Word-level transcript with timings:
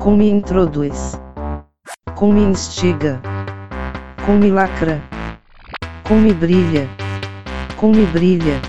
Com 0.00 0.16
me 0.16 0.30
introduz. 0.30 1.18
Com 2.14 2.32
me 2.32 2.42
instiga. 2.42 3.20
Com 4.26 4.36
me 4.38 4.50
lacra. 4.50 5.00
Com 6.04 6.16
me 6.16 6.32
brilha. 6.32 6.88
Com 7.76 7.92
me 7.92 8.06
brilha. 8.06 8.60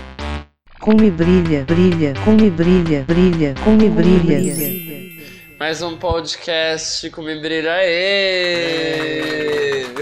Com 0.80 0.92
me 0.92 1.10
brilha, 1.10 1.64
brilha, 1.64 2.12
com 2.26 2.32
me 2.32 2.50
brilha, 2.50 3.04
brilha, 3.04 3.54
com 3.64 3.70
me 3.70 3.88
brilha. 3.88 4.38
Mais 5.58 5.80
um 5.80 5.96
podcast 5.96 7.08
com 7.08 7.22
me 7.22 7.40
brilha. 7.40 7.72
Aê! 7.72 9.86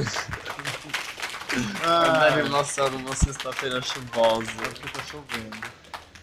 Ah, 1.84 2.12
A 2.12 2.26
animação 2.38 2.88
numa 2.90 3.14
sexta-feira 3.14 3.80
chuvosa. 3.82 4.50
aqui 4.64 4.90
tá 4.92 5.00
chovendo. 5.10 5.71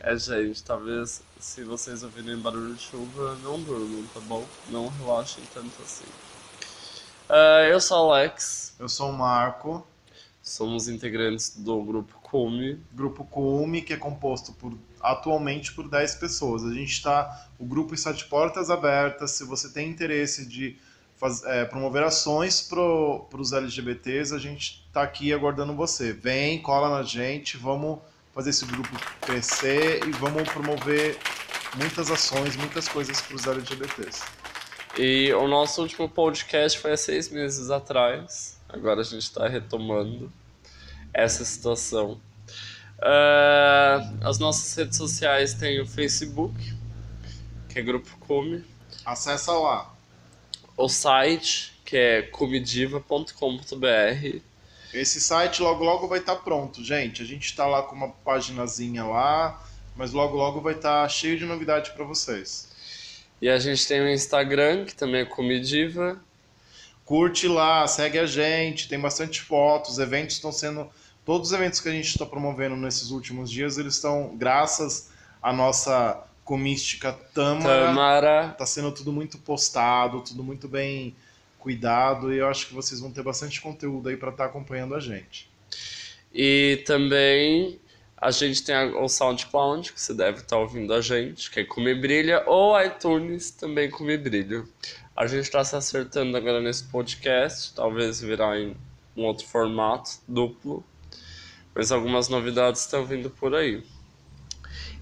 É, 0.02 0.16
gente, 0.18 0.64
talvez 0.64 1.22
se 1.40 1.64
vocês 1.64 2.04
ouvirem 2.04 2.38
barulho 2.38 2.74
de 2.74 2.82
chuva, 2.82 3.36
não 3.44 3.60
durmam, 3.62 4.04
tá 4.14 4.20
bom? 4.22 4.46
Não 4.70 4.88
relaxem 4.88 5.44
tanto 5.54 5.72
assim. 5.84 6.06
Ah, 7.28 7.64
eu 7.70 7.80
sou 7.82 8.12
Alex, 8.12 8.74
Eu 8.80 8.88
sou 8.88 9.10
o 9.10 9.14
Marco, 9.14 9.86
somos 10.42 10.88
integrantes 10.88 11.56
do 11.58 11.82
grupo 11.84 12.18
Cume. 12.22 12.80
grupo 12.94 13.26
Cume, 13.26 13.82
que 13.82 13.94
é 13.94 13.98
composto 13.98 14.54
por 14.54 14.74
atualmente 15.02 15.74
por 15.74 15.88
10 15.90 16.16
pessoas. 16.16 16.64
A 16.64 16.74
gente 16.74 16.92
está, 16.92 17.48
o 17.60 17.66
grupo 17.66 17.94
está 17.94 18.12
de 18.12 18.24
portas 18.26 18.70
abertas. 18.70 19.32
Se 19.32 19.44
você 19.44 19.70
tem 19.70 19.90
interesse 19.90 20.46
de 20.46 20.78
faz- 21.18 21.44
é, 21.44 21.66
promover 21.66 22.04
ações 22.04 22.62
para 22.62 22.82
os 23.40 23.52
LGBTs, 23.54 24.34
a 24.34 24.38
gente 24.40 24.84
está 24.88 25.04
aqui 25.04 25.32
aguardando 25.34 25.74
você. 25.76 26.14
Vem, 26.14 26.62
cola 26.62 26.90
na 26.90 27.04
gente, 27.04 27.58
vamos 27.58 28.00
fazer 28.34 28.52
esse 28.52 28.66
grupo 28.66 28.90
crescer 29.22 30.08
e 30.08 30.12
vamos 30.12 30.48
promover 30.50 31.18
muitas 31.76 32.10
ações, 32.10 32.56
muitas 32.56 32.88
coisas 32.88 33.20
para 33.22 33.36
os 33.36 33.46
LGBTs. 33.46 34.24
E 34.98 35.32
o 35.34 35.48
nosso 35.48 35.82
último 35.82 36.10
podcast 36.10 36.80
foi 36.80 36.94
há 36.94 36.98
seis 36.98 37.30
meses 37.30 37.70
atrás. 37.70 38.60
Agora 38.68 39.02
a 39.02 39.04
gente 39.04 39.24
está 39.24 39.48
retomando 39.48 40.32
essa 41.14 41.46
situação. 41.46 42.20
Ah, 43.02 44.12
as 44.22 44.40
nossas 44.40 44.76
redes 44.76 44.98
sociais 44.98 45.54
têm 45.54 45.80
o 45.80 45.86
Facebook, 45.86 46.54
que 47.70 47.80
é 47.80 47.82
Grupo 47.82 48.10
Cume. 48.20 48.66
Acessa 49.06 49.54
lá. 49.54 49.94
O 50.76 50.90
site, 50.90 51.74
que 51.86 51.96
é 51.96 52.22
cumidiva.com.br. 52.24 54.42
Esse 54.94 55.22
site 55.22 55.62
logo 55.62 55.84
logo 55.84 56.08
vai 56.08 56.20
estar 56.20 56.38
pronto, 56.38 56.84
gente. 56.84 57.22
A 57.22 57.26
gente 57.26 57.46
está 57.46 57.66
lá 57.66 57.84
com 57.84 57.96
uma 57.96 58.10
paginazinha 58.10 59.06
lá, 59.06 59.62
mas 59.96 60.12
logo 60.12 60.36
logo 60.36 60.62
vai 60.62 60.74
estar 60.74 61.08
cheio 61.10 61.38
de 61.38 61.46
novidade 61.46 61.92
para 61.92 62.04
vocês. 62.04 62.70
E 63.42 63.48
a 63.48 63.60
gente 63.60 63.88
tem 63.88 64.02
o 64.02 64.10
Instagram, 64.10 64.86
que 64.86 64.96
também 64.96 65.22
é 65.22 65.26
Comidiva. 65.26 66.20
Curte 67.06 67.48
lá, 67.48 67.88
segue 67.88 68.20
a 68.20 68.26
gente, 68.26 68.88
tem 68.90 69.00
bastante 69.00 69.42
fotos, 69.42 70.00
eventos 70.00 70.36
estão 70.36 70.52
sendo. 70.52 70.90
Todos 71.26 71.50
os 71.50 71.54
eventos 71.54 71.80
que 71.80 71.88
a 71.88 71.92
gente 71.92 72.08
está 72.08 72.26
promovendo 72.26 72.76
nesses 72.76 73.12
últimos 73.12 73.50
dias, 73.52 73.78
eles 73.78 73.96
estão, 73.96 74.36
graças 74.36 75.10
à 75.42 75.54
nossa 75.54 76.24
comística 76.44 77.14
Tâmara, 77.34 77.86
Tamara. 77.86 78.56
tá 78.58 78.66
sendo 78.66 78.92
tudo 78.92 79.14
muito 79.14 79.38
postado, 79.38 80.22
tudo 80.22 80.44
muito 80.44 80.68
bem 80.68 81.16
cuidado, 81.60 82.34
e 82.34 82.38
eu 82.38 82.48
acho 82.48 82.68
que 82.68 82.74
vocês 82.74 83.00
vão 83.00 83.12
ter 83.12 83.22
bastante 83.22 83.62
conteúdo 83.62 84.10
aí 84.10 84.18
para 84.18 84.32
estar 84.32 84.46
acompanhando 84.46 84.96
a 84.96 85.00
gente. 85.00 85.50
E 86.34 86.82
também 86.86 87.80
a 88.18 88.32
gente 88.32 88.64
tem 88.64 88.76
o 88.96 89.08
SoundCloud, 89.08 89.94
que 89.94 90.02
você 90.02 90.14
deve 90.14 90.40
estar 90.40 90.58
ouvindo 90.58 90.94
a 90.94 91.02
gente, 91.02 91.52
que 91.52 91.62
é 91.62 91.66
Come 91.66 91.94
Brilha, 91.96 92.44
ou 92.48 92.80
iTunes, 92.82 93.52
também 93.52 93.90
Come 93.90 94.18
Brilha. 94.18 94.64
A 95.16 95.28
gente 95.28 95.44
está 95.44 95.64
se 95.64 95.76
acertando 95.76 96.36
agora 96.36 96.62
nesse 96.62 96.86
podcast, 96.86 97.74
talvez 97.74 98.22
virar 98.22 98.60
em 98.60 98.76
um 99.16 99.24
outro 99.24 99.46
formato, 99.46 100.12
duplo. 100.28 100.84
Mas 101.76 101.92
algumas 101.92 102.30
novidades 102.30 102.82
estão 102.82 103.06
vindo 103.06 103.30
por 103.30 103.54
aí. 103.54 103.84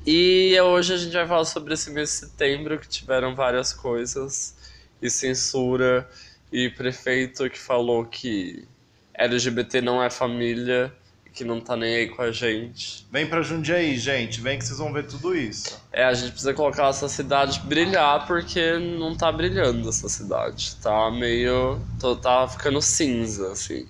E 0.05 0.59
hoje 0.61 0.93
a 0.93 0.97
gente 0.97 1.13
vai 1.13 1.27
falar 1.27 1.45
sobre 1.45 1.73
esse 1.73 1.89
mês 1.91 2.09
de 2.09 2.15
setembro, 2.15 2.79
que 2.79 2.87
tiveram 2.87 3.35
várias 3.35 3.73
coisas, 3.73 4.55
e 5.01 5.09
censura, 5.09 6.09
e 6.51 6.69
prefeito 6.69 7.49
que 7.49 7.59
falou 7.59 8.05
que 8.05 8.67
LGBT 9.13 9.81
não 9.81 10.01
é 10.03 10.09
família, 10.09 10.93
e 11.25 11.29
que 11.29 11.43
não 11.43 11.59
tá 11.59 11.75
nem 11.75 11.95
aí 11.95 12.07
com 12.07 12.21
a 12.21 12.31
gente. 12.31 13.05
Vem 13.11 13.27
pra 13.27 13.41
Jundiaí, 13.41 13.97
gente, 13.97 14.39
vem 14.39 14.57
que 14.59 14.65
vocês 14.65 14.77
vão 14.79 14.93
ver 14.93 15.07
tudo 15.07 15.35
isso. 15.35 15.81
É, 15.91 16.03
a 16.03 16.13
gente 16.13 16.29
precisa 16.31 16.53
colocar 16.53 16.87
essa 16.89 17.09
cidade 17.09 17.59
brilhar, 17.61 18.25
porque 18.27 18.77
não 18.77 19.15
tá 19.15 19.31
brilhando 19.31 19.89
essa 19.89 20.07
cidade. 20.07 20.75
Tá 20.77 21.09
meio. 21.11 21.79
tô- 21.99 22.15
tá 22.15 22.47
ficando 22.47 22.81
cinza, 22.81 23.51
assim. 23.51 23.87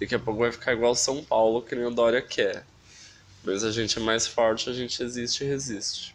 Daqui 0.00 0.14
a 0.14 0.18
pouco 0.18 0.40
vai 0.40 0.50
ficar 0.50 0.72
igual 0.72 0.94
São 0.94 1.22
Paulo, 1.22 1.60
que 1.62 1.74
nem 1.74 1.84
o 1.84 1.90
Dória 1.90 2.22
quer. 2.22 2.64
Mas 3.44 3.62
a 3.62 3.70
gente 3.70 3.98
é 3.98 4.02
mais 4.02 4.26
forte, 4.26 4.70
a 4.70 4.72
gente 4.72 5.02
existe 5.02 5.44
e 5.44 5.46
resiste. 5.46 6.14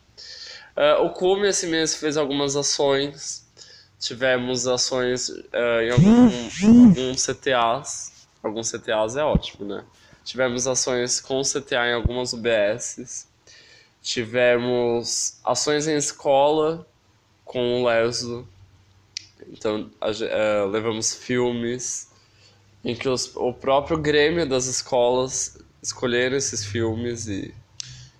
Ah, 0.75 1.01
o 1.01 1.11
Cume 1.11 1.47
esse 1.47 1.67
mês 1.67 1.95
fez 1.95 2.17
algumas 2.17 2.55
ações. 2.55 3.44
Tivemos 4.05 4.67
ações 4.67 5.31
ah, 5.51 5.83
em 5.83 5.89
algum- 5.89 6.29
alguns 6.89 7.25
CTAs. 7.25 8.11
Alguns 8.43 8.69
CTAs 8.71 9.16
é 9.16 9.23
ótimo, 9.23 9.66
né? 9.66 9.83
Tivemos 10.23 10.67
ações 10.67 11.19
com 11.19 11.41
CTA 11.41 11.88
em 11.88 11.93
algumas 11.93 12.31
UBSs. 12.31 13.25
Tivemos 14.03 15.39
ações 15.44 15.88
em 15.88 15.95
escola 15.95 16.85
com 17.44 17.81
o 17.81 17.85
Leso. 17.88 18.47
Então, 19.51 19.89
eh, 20.01 20.65
levamos 20.71 21.15
filmes 21.15 22.09
em 22.83 22.95
que 22.95 23.09
os- 23.09 23.35
o 23.35 23.51
próprio 23.53 23.97
Grêmio 23.97 24.47
das 24.47 24.65
escolas 24.67 25.57
escolheram 25.81 26.38
esses 26.38 26.63
filmes 26.63 27.27
e 27.27 27.53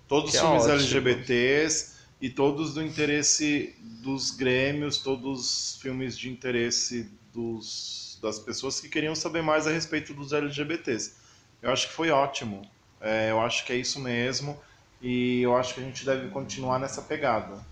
Todos 0.08 0.30
os 0.30 0.36
é 0.36 0.40
filmes 0.40 0.62
ótimo. 0.64 0.74
LGBTs 0.78 1.95
e 2.26 2.30
todos 2.30 2.74
do 2.74 2.82
interesse 2.82 3.72
dos 4.02 4.32
grêmios, 4.32 4.98
todos 4.98 5.38
os 5.38 5.80
filmes 5.80 6.18
de 6.18 6.28
interesse 6.28 7.08
dos, 7.32 8.18
das 8.20 8.36
pessoas 8.36 8.80
que 8.80 8.88
queriam 8.88 9.14
saber 9.14 9.42
mais 9.42 9.64
a 9.68 9.70
respeito 9.70 10.12
dos 10.12 10.32
LGBTs. 10.32 11.14
Eu 11.62 11.70
acho 11.70 11.86
que 11.86 11.92
foi 11.92 12.10
ótimo. 12.10 12.68
É, 13.00 13.30
eu 13.30 13.40
acho 13.40 13.64
que 13.64 13.72
é 13.72 13.76
isso 13.76 14.00
mesmo. 14.00 14.58
E 15.00 15.40
eu 15.42 15.56
acho 15.56 15.74
que 15.74 15.80
a 15.80 15.84
gente 15.84 16.04
deve 16.04 16.28
continuar 16.30 16.80
nessa 16.80 17.00
pegada. 17.00 17.64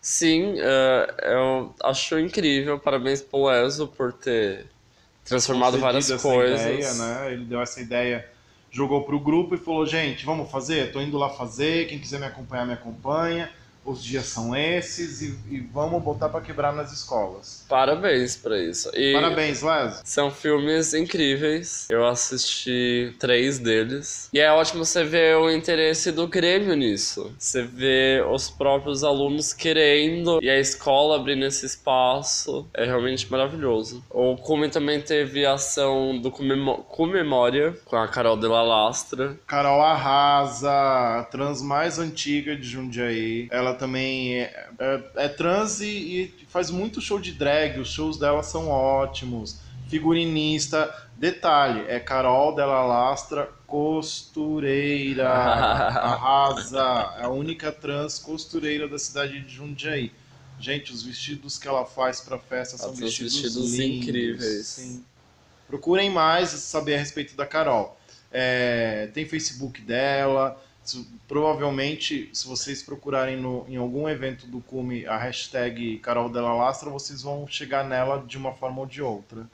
Sim, 0.00 0.54
eh, 0.60 1.14
eu 1.34 1.74
acho 1.82 2.20
incrível. 2.20 2.78
Parabéns 2.78 3.20
pro 3.20 3.46
Leso 3.46 3.88
por 3.88 4.12
ter 4.12 4.66
transformado 5.24 5.76
várias 5.78 6.08
coisas. 6.22 6.60
Ideia, 6.60 6.94
né? 6.94 7.32
Ele 7.32 7.44
deu 7.46 7.60
essa 7.60 7.80
ideia, 7.80 8.30
jogou 8.70 9.02
pro 9.02 9.18
grupo 9.18 9.56
e 9.56 9.58
falou: 9.58 9.84
gente, 9.84 10.24
vamos 10.24 10.48
fazer? 10.52 10.92
Tô 10.92 11.00
indo 11.00 11.18
lá 11.18 11.30
fazer. 11.30 11.88
Quem 11.88 11.98
quiser 11.98 12.20
me 12.20 12.26
acompanhar, 12.26 12.64
me 12.64 12.74
acompanha. 12.74 13.50
Os 13.84 14.02
dias 14.02 14.26
são 14.26 14.54
esses 14.54 15.20
e, 15.22 15.36
e 15.50 15.60
vamos 15.60 16.02
botar 16.02 16.28
para 16.28 16.40
quebrar 16.40 16.72
nas 16.72 16.92
escolas. 16.92 17.64
Parabéns 17.68 18.36
pra 18.36 18.56
isso. 18.60 18.90
E 18.94 19.12
Parabéns, 19.12 19.60
Les. 19.62 20.00
São 20.04 20.30
filmes 20.30 20.94
incríveis. 20.94 21.86
Eu 21.90 22.06
assisti 22.06 23.12
três 23.18 23.58
deles. 23.58 24.28
E 24.32 24.38
é 24.40 24.50
ótimo 24.52 24.84
você 24.84 25.02
ver 25.04 25.36
o 25.36 25.50
interesse 25.50 26.12
do 26.12 26.26
Grêmio 26.28 26.74
nisso. 26.76 27.34
Você 27.38 27.62
vê 27.62 28.24
os 28.32 28.48
próprios 28.48 29.02
alunos 29.02 29.52
querendo 29.52 30.38
e 30.42 30.48
a 30.48 30.58
escola 30.58 31.16
abrindo 31.16 31.44
esse 31.44 31.66
espaço. 31.66 32.66
É 32.74 32.84
realmente 32.84 33.30
maravilhoso. 33.30 34.02
O 34.10 34.36
Cume 34.36 34.68
também 34.68 35.00
teve 35.00 35.44
a 35.44 35.54
ação 35.54 36.18
do 36.20 36.30
Comemo- 36.30 36.84
Comemória 36.84 37.76
com 37.84 37.96
a 37.96 38.06
Carol 38.08 38.36
de 38.36 38.46
la 38.46 38.62
Lastra. 38.62 39.36
Carol 39.46 39.82
Arrasa, 39.82 40.70
a 41.20 41.24
trans 41.30 41.60
mais 41.62 41.98
antiga 41.98 42.56
de 42.56 42.62
Jundiaí. 42.68 43.48
Ela 43.50 43.71
também 43.74 44.36
é, 44.40 44.66
é- 44.78 45.02
é 45.16 45.28
trans 45.28 45.80
e, 45.80 45.86
e 45.86 46.46
faz 46.48 46.70
muito 46.70 47.00
show 47.00 47.18
de 47.18 47.32
drag. 47.32 47.78
Os 47.80 47.88
shows 47.88 48.18
dela 48.18 48.42
são 48.42 48.68
ótimos. 48.68 49.60
Figurinista. 49.88 50.92
Detalhe, 51.16 51.84
é 51.88 52.00
Carol 52.00 52.54
Della 52.54 52.84
Lastra, 52.84 53.48
costureira. 53.66 55.28
Arrasa. 55.28 57.14
É 57.18 57.24
a 57.24 57.28
única 57.28 57.70
trans 57.70 58.18
costureira 58.18 58.88
da 58.88 58.98
cidade 58.98 59.40
de 59.40 59.54
Jundiaí. 59.54 60.12
Gente, 60.58 60.92
os 60.92 61.02
vestidos 61.02 61.58
que 61.58 61.66
ela 61.68 61.84
faz 61.84 62.20
pra 62.20 62.38
festa 62.38 62.76
são 62.76 62.88
Ela 62.88 62.96
vestidos, 62.96 63.34
vestidos 63.40 63.72
lindos. 63.74 64.08
incríveis. 64.08 64.66
Sim. 64.66 65.04
Procurem 65.66 66.10
mais 66.10 66.50
saber 66.50 66.94
a 66.96 66.98
respeito 66.98 67.34
da 67.34 67.46
Carol. 67.46 67.98
É, 68.30 69.08
tem 69.12 69.26
Facebook 69.26 69.80
dela. 69.82 70.60
Provavelmente, 71.28 72.28
se 72.32 72.46
vocês 72.46 72.82
procurarem 72.82 73.36
no- 73.36 73.64
em 73.68 73.76
algum 73.76 74.08
evento 74.08 74.46
do 74.46 74.60
Cume 74.60 75.06
a 75.06 75.16
hashtag 75.16 75.98
Carol 75.98 76.28
Della 76.28 76.52
Lastra, 76.54 76.90
vocês 76.90 77.22
vão 77.22 77.46
chegar 77.46 77.84
nela 77.84 78.24
de 78.26 78.36
uma 78.36 78.52
forma 78.52 78.80
ou 78.80 78.86
de 78.86 79.00
outra. 79.00 79.48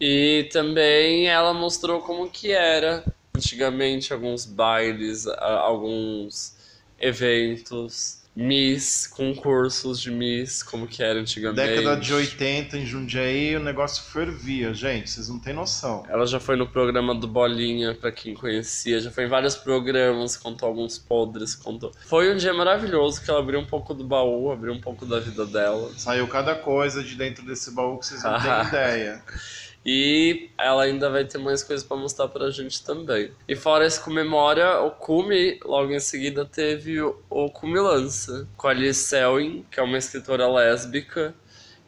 E 0.00 0.48
também 0.52 1.28
ela 1.28 1.52
mostrou 1.52 2.00
como 2.00 2.30
que 2.30 2.52
era 2.52 3.04
antigamente 3.34 4.12
alguns 4.12 4.46
bailes, 4.46 5.26
alguns 5.26 6.54
eventos 6.98 8.19
Miss, 8.40 9.06
concursos 9.06 10.00
de 10.00 10.10
Miss, 10.10 10.62
como 10.62 10.86
que 10.86 11.02
era 11.02 11.20
antigamente. 11.20 11.60
Década 11.60 11.94
de 12.00 12.14
80 12.14 12.78
em 12.78 12.86
Jundiaí, 12.86 13.54
o 13.54 13.60
negócio 13.60 14.02
fervia, 14.04 14.72
gente, 14.72 15.10
vocês 15.10 15.28
não 15.28 15.38
têm 15.38 15.52
noção. 15.52 16.04
Ela 16.08 16.26
já 16.26 16.40
foi 16.40 16.56
no 16.56 16.66
programa 16.66 17.14
do 17.14 17.28
Bolinha, 17.28 17.94
pra 17.94 18.10
quem 18.10 18.32
conhecia, 18.32 18.98
já 18.98 19.10
foi 19.10 19.24
em 19.24 19.28
vários 19.28 19.56
programas, 19.56 20.38
contou 20.38 20.68
alguns 20.68 20.98
podres, 20.98 21.54
contou. 21.54 21.92
Foi 22.06 22.32
um 22.32 22.36
dia 22.38 22.54
maravilhoso 22.54 23.22
que 23.22 23.30
ela 23.30 23.40
abriu 23.40 23.60
um 23.60 23.66
pouco 23.66 23.92
do 23.92 24.04
baú, 24.04 24.50
abriu 24.50 24.72
um 24.72 24.80
pouco 24.80 25.04
da 25.04 25.20
vida 25.20 25.44
dela. 25.44 25.92
Saiu 25.98 26.26
cada 26.26 26.54
coisa 26.54 27.04
de 27.04 27.16
dentro 27.16 27.44
desse 27.44 27.70
baú 27.72 27.98
que 27.98 28.06
vocês 28.06 28.22
não 28.22 28.40
têm 28.40 28.68
ideia. 28.68 29.22
E 29.84 30.50
ela 30.58 30.82
ainda 30.84 31.08
vai 31.08 31.24
ter 31.24 31.38
mais 31.38 31.62
coisas 31.62 31.86
para 31.86 31.96
mostrar 31.96 32.28
pra 32.28 32.50
gente 32.50 32.84
também. 32.84 33.32
E 33.48 33.56
fora 33.56 33.86
esse 33.86 34.00
comemora, 34.00 34.82
o 34.82 34.90
Cume, 34.90 35.58
logo 35.64 35.90
em 35.92 36.00
seguida, 36.00 36.44
teve 36.44 37.00
o, 37.00 37.50
Cume 37.50 37.80
Lança, 37.80 38.46
com 38.56 38.68
a 38.68 38.72
Liz 38.72 38.98
Selwyn, 38.98 39.64
que 39.70 39.80
é 39.80 39.82
uma 39.82 39.98
escritora 39.98 40.46
lésbica. 40.48 41.34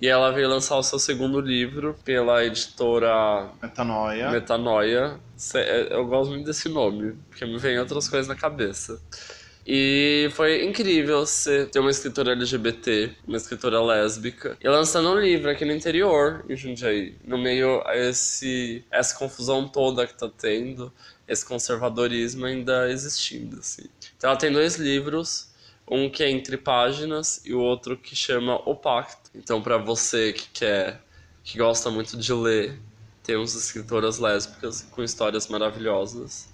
E 0.00 0.08
ela 0.08 0.32
veio 0.32 0.48
lançar 0.48 0.76
o 0.76 0.82
seu 0.82 0.98
segundo 0.98 1.40
livro 1.40 1.96
pela 2.04 2.44
editora 2.44 3.48
Metanoia. 3.62 4.30
Metanoia. 4.32 5.20
Eu 5.90 6.04
gosto 6.06 6.30
muito 6.30 6.46
desse 6.46 6.68
nome, 6.68 7.12
porque 7.28 7.44
me 7.44 7.56
vem 7.56 7.78
outras 7.78 8.08
coisas 8.08 8.26
na 8.26 8.34
cabeça. 8.34 9.00
E 9.66 10.28
foi 10.32 10.64
incrível 10.64 11.24
você 11.24 11.66
ter 11.66 11.78
uma 11.78 11.90
escritora 11.90 12.32
LGBT, 12.32 13.12
uma 13.26 13.36
escritora 13.36 13.80
lésbica, 13.80 14.56
e 14.60 14.68
lançando 14.68 15.10
um 15.10 15.20
livro 15.20 15.48
aqui 15.48 15.64
no 15.64 15.72
interior, 15.72 16.44
em 16.48 16.56
Jundiaí, 16.56 17.14
no 17.24 17.38
meio 17.38 17.80
a 17.86 17.96
esse, 17.96 18.84
essa 18.90 19.16
confusão 19.16 19.68
toda 19.68 20.06
que 20.06 20.14
tá 20.14 20.28
tendo, 20.28 20.92
esse 21.28 21.46
conservadorismo 21.46 22.44
ainda 22.44 22.90
existindo, 22.90 23.60
assim. 23.60 23.84
Então 24.16 24.30
ela 24.30 24.38
tem 24.38 24.50
dois 24.50 24.76
livros, 24.76 25.50
um 25.88 26.10
que 26.10 26.24
é 26.24 26.30
entre 26.30 26.56
páginas 26.56 27.40
e 27.44 27.54
o 27.54 27.60
outro 27.60 27.96
que 27.96 28.16
chama 28.16 28.60
O 28.68 28.74
Pacto. 28.74 29.30
Então 29.34 29.62
para 29.62 29.78
você 29.78 30.32
que 30.32 30.48
quer, 30.52 31.00
que 31.44 31.56
gosta 31.58 31.88
muito 31.88 32.16
de 32.16 32.32
ler, 32.32 32.78
temos 33.22 33.54
escritoras 33.54 34.18
lésbicas 34.18 34.82
com 34.90 35.04
histórias 35.04 35.46
maravilhosas. 35.46 36.51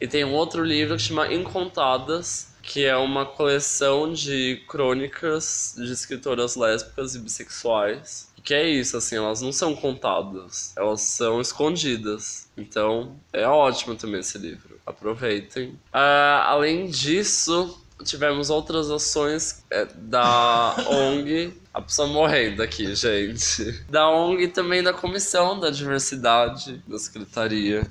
E 0.00 0.06
tem 0.06 0.24
um 0.24 0.32
outro 0.32 0.62
livro 0.62 0.96
que 0.96 1.02
chama 1.02 1.32
Incontadas, 1.32 2.48
que 2.62 2.84
é 2.84 2.96
uma 2.96 3.24
coleção 3.24 4.12
de 4.12 4.62
crônicas 4.68 5.74
de 5.76 5.90
escritoras 5.90 6.56
lésbicas 6.56 7.14
e 7.14 7.18
bissexuais. 7.18 8.28
Que 8.42 8.54
é 8.54 8.68
isso, 8.68 8.96
assim, 8.96 9.16
elas 9.16 9.40
não 9.40 9.50
são 9.50 9.74
contadas, 9.74 10.72
elas 10.76 11.00
são 11.00 11.40
escondidas. 11.40 12.48
Então, 12.56 13.16
é 13.32 13.46
ótimo 13.46 13.96
também 13.96 14.20
esse 14.20 14.38
livro. 14.38 14.78
Aproveitem. 14.86 15.70
Uh, 15.92 16.42
além 16.44 16.86
disso, 16.86 17.76
tivemos 18.04 18.50
outras 18.50 18.90
ações 18.90 19.64
é, 19.70 19.86
da 19.96 20.76
ONG. 20.88 21.54
A 21.72 21.82
pessoa 21.82 22.08
morrendo 22.08 22.62
aqui, 22.62 22.94
gente. 22.94 23.84
Da 23.90 24.08
ONG 24.08 24.44
e 24.44 24.48
também 24.48 24.82
da 24.82 24.92
Comissão 24.92 25.58
da 25.58 25.70
Diversidade 25.70 26.82
da 26.86 26.98
Secretaria. 26.98 27.86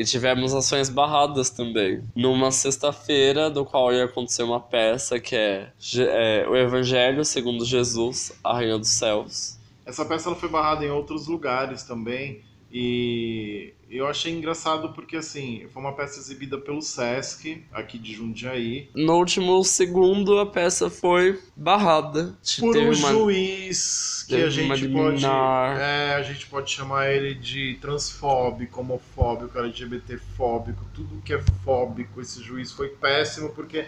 E 0.00 0.04
tivemos 0.04 0.54
ações 0.54 0.88
barradas 0.88 1.50
também. 1.50 2.02
Numa 2.16 2.50
sexta-feira, 2.50 3.50
do 3.50 3.66
qual 3.66 3.92
ia 3.92 4.06
acontecer 4.06 4.42
uma 4.42 4.58
peça 4.58 5.20
que 5.20 5.36
é, 5.36 5.70
é, 5.98 6.48
O 6.48 6.56
Evangelho 6.56 7.22
segundo 7.22 7.66
Jesus, 7.66 8.32
a 8.42 8.54
Rainha 8.54 8.78
dos 8.78 8.88
Céus. 8.88 9.58
Essa 9.84 10.02
peça 10.06 10.30
ela 10.30 10.36
foi 10.36 10.48
barrada 10.48 10.82
em 10.86 10.88
outros 10.88 11.26
lugares 11.26 11.82
também. 11.82 12.40
E 12.72 13.72
eu 13.90 14.06
achei 14.06 14.32
engraçado 14.32 14.90
porque, 14.90 15.16
assim, 15.16 15.66
foi 15.72 15.82
uma 15.82 15.92
peça 15.92 16.20
exibida 16.20 16.56
pelo 16.56 16.80
Sesc, 16.80 17.64
aqui 17.72 17.98
de 17.98 18.14
Jundiaí. 18.14 18.88
No 18.94 19.14
último 19.16 19.64
segundo, 19.64 20.38
a 20.38 20.46
peça 20.46 20.88
foi 20.88 21.40
barrada. 21.56 22.38
Por 22.60 22.76
um 22.76 22.92
uma... 22.92 23.10
juiz 23.10 24.24
que 24.28 24.36
a 24.36 24.48
gente 24.48 24.88
pode. 24.88 25.26
É, 25.26 26.14
a 26.14 26.22
gente 26.22 26.46
pode 26.46 26.70
chamar 26.70 27.10
ele 27.10 27.34
de 27.34 27.76
transfóbico, 27.80 28.80
homofóbico, 28.80 29.58
LGBTfóbico, 29.58 30.86
tudo 30.94 31.20
que 31.22 31.34
é 31.34 31.42
fóbico. 31.64 32.20
Esse 32.20 32.40
juiz 32.40 32.70
foi 32.70 32.90
péssimo 32.90 33.50
porque 33.50 33.86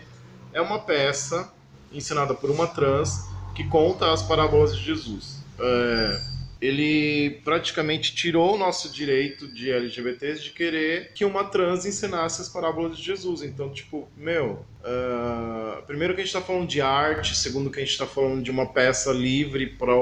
é 0.53 0.61
uma 0.61 0.81
peça 0.81 1.53
ensinada 1.93 2.35
por 2.35 2.51
uma 2.51 2.67
trans 2.67 3.29
que 3.55 3.63
conta 3.69 4.13
as 4.13 4.23
parábolas 4.25 4.77
de 4.77 4.83
Jesus. 4.83 5.41
É 5.61 6.32
ele 6.63 7.41
praticamente 7.43 8.15
tirou 8.15 8.55
o 8.55 8.59
nosso 8.59 8.89
direito 8.89 9.49
de 9.49 9.73
LGBTs 9.73 10.45
de 10.45 10.51
querer 10.51 11.13
que 11.13 11.25
uma 11.25 11.43
trans 11.43 11.85
ensinasse 11.85 12.41
as 12.41 12.49
parábolas 12.49 12.97
de 12.97 13.03
Jesus. 13.03 13.43
Então, 13.43 13.73
tipo, 13.73 14.09
meu, 14.17 14.65
uh, 14.83 15.83
primeiro 15.83 16.15
que 16.15 16.21
a 16.21 16.25
gente 16.25 16.35
está 16.35 16.47
falando 16.47 16.67
de 16.67 16.81
arte, 16.81 17.37
segundo 17.37 17.71
que 17.71 17.79
a 17.79 17.83
gente 17.83 17.93
está 17.93 18.07
falando 18.07 18.43
de 18.43 18.51
uma 18.51 18.67
peça 18.67 19.13
livre 19.13 19.67
para 19.67 19.93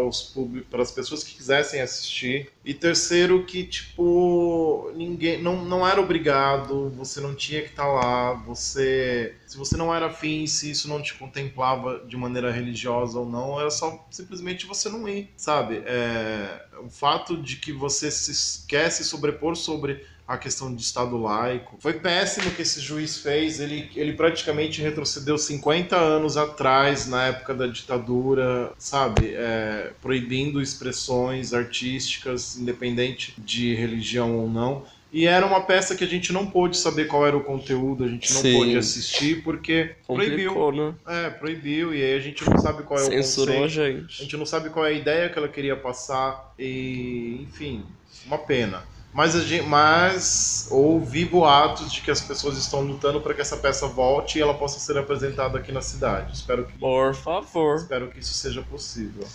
para 0.71 0.83
as 0.83 0.91
pessoas 0.91 1.23
que 1.23 1.35
quisessem 1.35 1.81
assistir, 1.81 2.51
e 2.65 2.75
terceiro 2.75 3.45
que 3.45 3.65
tipo 3.65 4.91
ninguém 4.95 5.41
não, 5.43 5.65
não 5.65 5.87
era 5.87 6.01
obrigado, 6.01 6.91
você 6.91 7.21
não 7.21 7.35
tinha 7.35 7.61
que 7.63 7.71
estar 7.71 7.85
tá 7.85 7.89
lá, 7.89 8.33
você 8.35 9.35
se 9.47 9.57
você 9.57 9.77
não 9.77 9.95
era 9.95 10.07
afim, 10.07 10.47
se 10.47 10.71
isso 10.71 10.89
não 10.89 11.03
te 11.03 11.15
contemplava 11.15 12.05
de 12.07 12.17
maneira 12.17 12.51
religiosa 12.51 13.19
ou 13.19 13.27
não, 13.27 13.61
era 13.61 13.71
só 13.71 14.07
simplesmente 14.11 14.67
você 14.67 14.89
não 14.89 15.09
ir, 15.09 15.33
sabe? 15.37 15.83
É, 15.85 16.63
o 16.83 16.89
fato 16.89 17.37
de 17.37 17.57
que 17.57 17.73
você 17.73 18.11
se, 18.11 18.35
se 18.35 19.05
sobrepor 19.05 19.57
sobre 19.57 20.05
a 20.31 20.39
questão 20.39 20.73
de 20.73 20.81
Estado 20.81 21.17
laico. 21.17 21.77
Foi 21.81 21.95
péssimo 21.95 22.53
que 22.53 22.63
esse 22.63 22.81
juiz 22.81 23.19
fez, 23.19 23.59
ele, 23.59 23.91
ele 23.97 24.13
praticamente 24.13 24.81
retrocedeu 24.81 25.37
50 25.37 25.97
anos 25.97 26.37
atrás, 26.37 27.09
na 27.09 27.27
época 27.27 27.53
da 27.53 27.67
ditadura, 27.67 28.73
sabe? 28.79 29.35
É, 29.35 29.91
proibindo 30.01 30.63
expressões 30.63 31.53
artísticas, 31.53 32.57
independente 32.57 33.35
de 33.39 33.75
religião 33.75 34.39
ou 34.39 34.49
não. 34.49 34.85
E 35.13 35.27
era 35.27 35.45
uma 35.45 35.63
peça 35.63 35.97
que 35.97 36.05
a 36.05 36.07
gente 36.07 36.33
não 36.33 36.47
pôde 36.47 36.77
saber 36.77 37.09
qual 37.09 37.27
era 37.27 37.37
o 37.37 37.43
conteúdo, 37.43 38.05
a 38.05 38.09
gente 38.09 38.33
não 38.33 38.41
Sim. 38.41 38.53
pôde 38.57 38.77
assistir 38.77 39.43
porque 39.43 39.97
Complicou, 40.07 40.55
proibiu. 40.55 40.87
Né? 40.87 40.95
É, 41.09 41.31
proibiu, 41.31 41.93
e 41.93 42.01
aí 42.01 42.15
a 42.15 42.21
gente 42.21 42.49
não 42.49 42.57
sabe 42.57 42.85
qual 42.85 43.01
é 43.01 43.03
Censurou 43.03 43.57
o 43.57 43.63
conceito. 43.63 43.81
a 43.81 43.91
gente. 43.91 44.21
A 44.21 44.23
gente 44.23 44.37
não 44.37 44.47
sabe 44.47 44.71
qual 44.71 44.87
é 44.87 44.91
a 44.91 44.93
ideia 44.93 45.29
que 45.29 45.37
ela 45.37 45.49
queria 45.49 45.75
passar, 45.75 46.55
e 46.57 47.45
enfim, 47.49 47.85
uma 48.27 48.39
pena. 48.39 48.85
Mas, 49.13 49.33
gente, 49.45 49.67
mas 49.67 50.69
ouvi 50.71 51.25
boatos 51.25 51.93
de 51.93 52.01
que 52.01 52.11
as 52.11 52.21
pessoas 52.21 52.57
estão 52.57 52.81
lutando 52.81 53.21
para 53.21 53.35
que 53.35 53.41
essa 53.41 53.57
peça 53.57 53.87
volte 53.89 54.39
e 54.39 54.43
ela 54.43 54.55
possa 54.55 54.79
ser 54.79 54.97
apresentada 54.97 55.59
aqui 55.59 55.73
na 55.73 55.83
cidade. 55.83 56.33
Espero 56.33 56.65
que. 56.65 56.79
Por 56.79 57.15
favor. 57.15 57.77
Espero 57.77 58.09
que 58.09 58.21
isso 58.21 58.35
seja 58.35 58.63
possível. 58.63 59.27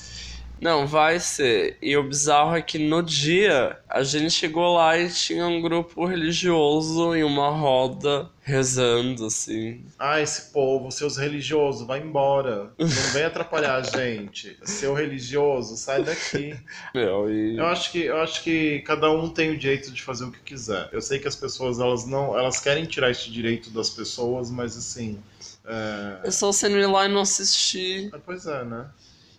Não, 0.60 0.88
vai 0.88 1.20
ser. 1.20 1.78
E 1.82 1.96
o 1.98 2.04
bizarro 2.04 2.56
é 2.56 2.62
que 2.62 2.78
no 2.78 3.02
dia 3.04 3.78
a 3.90 4.04
gente 4.04 4.32
chegou 4.32 4.76
lá 4.76 4.98
e 4.98 5.10
tinha 5.10 5.46
um 5.46 5.62
grupo 5.62 6.06
religioso 6.06 7.16
em 7.16 7.24
uma 7.24 7.50
roda 7.50 8.30
rezando, 8.42 9.26
assim. 9.26 9.84
Ah, 9.98 10.22
esse 10.22 10.54
povo, 10.54 10.92
seus 10.92 11.18
religiosos, 11.18 11.86
vai 11.86 12.00
embora. 12.00 12.72
Não 12.78 12.88
vem 12.88 13.24
atrapalhar 13.24 13.76
a 13.78 13.82
gente. 13.82 14.58
Seu 14.64 14.94
religioso, 14.94 15.76
sai 15.76 16.04
daqui. 16.04 16.56
Meu, 16.94 17.30
e... 17.30 17.58
eu, 17.58 17.66
acho 17.66 17.92
que, 17.92 18.04
eu 18.04 18.18
acho 18.22 18.44
que 18.44 18.80
cada 18.82 19.12
um 19.12 19.30
tem 19.30 19.52
o 19.52 19.58
direito 19.58 19.92
de 19.92 20.02
fazer 20.02 20.26
o 20.26 20.32
que 20.32 20.40
quiser. 20.40 20.90
Eu 20.92 21.02
sei 21.02 21.20
que 21.20 21.28
as 21.28 21.36
pessoas, 21.36 21.80
elas 21.80 22.06
não. 22.06 22.38
Elas 22.38 22.60
querem 22.60 22.86
tirar 22.86 23.10
esse 23.10 23.32
direito 23.32 23.72
das 23.72 23.90
pessoas, 23.90 24.52
mas 24.52 24.78
assim. 24.78 25.20
É, 25.66 26.28
é 26.28 26.32
só 26.32 26.52
você 26.52 26.70
não 26.70 26.78
ir 26.78 26.86
lá 26.86 27.06
e 27.06 27.12
não 27.12 27.22
assistir. 27.22 28.12
É, 28.14 28.18
pois 28.24 28.46
é, 28.46 28.64
né? 28.64 28.86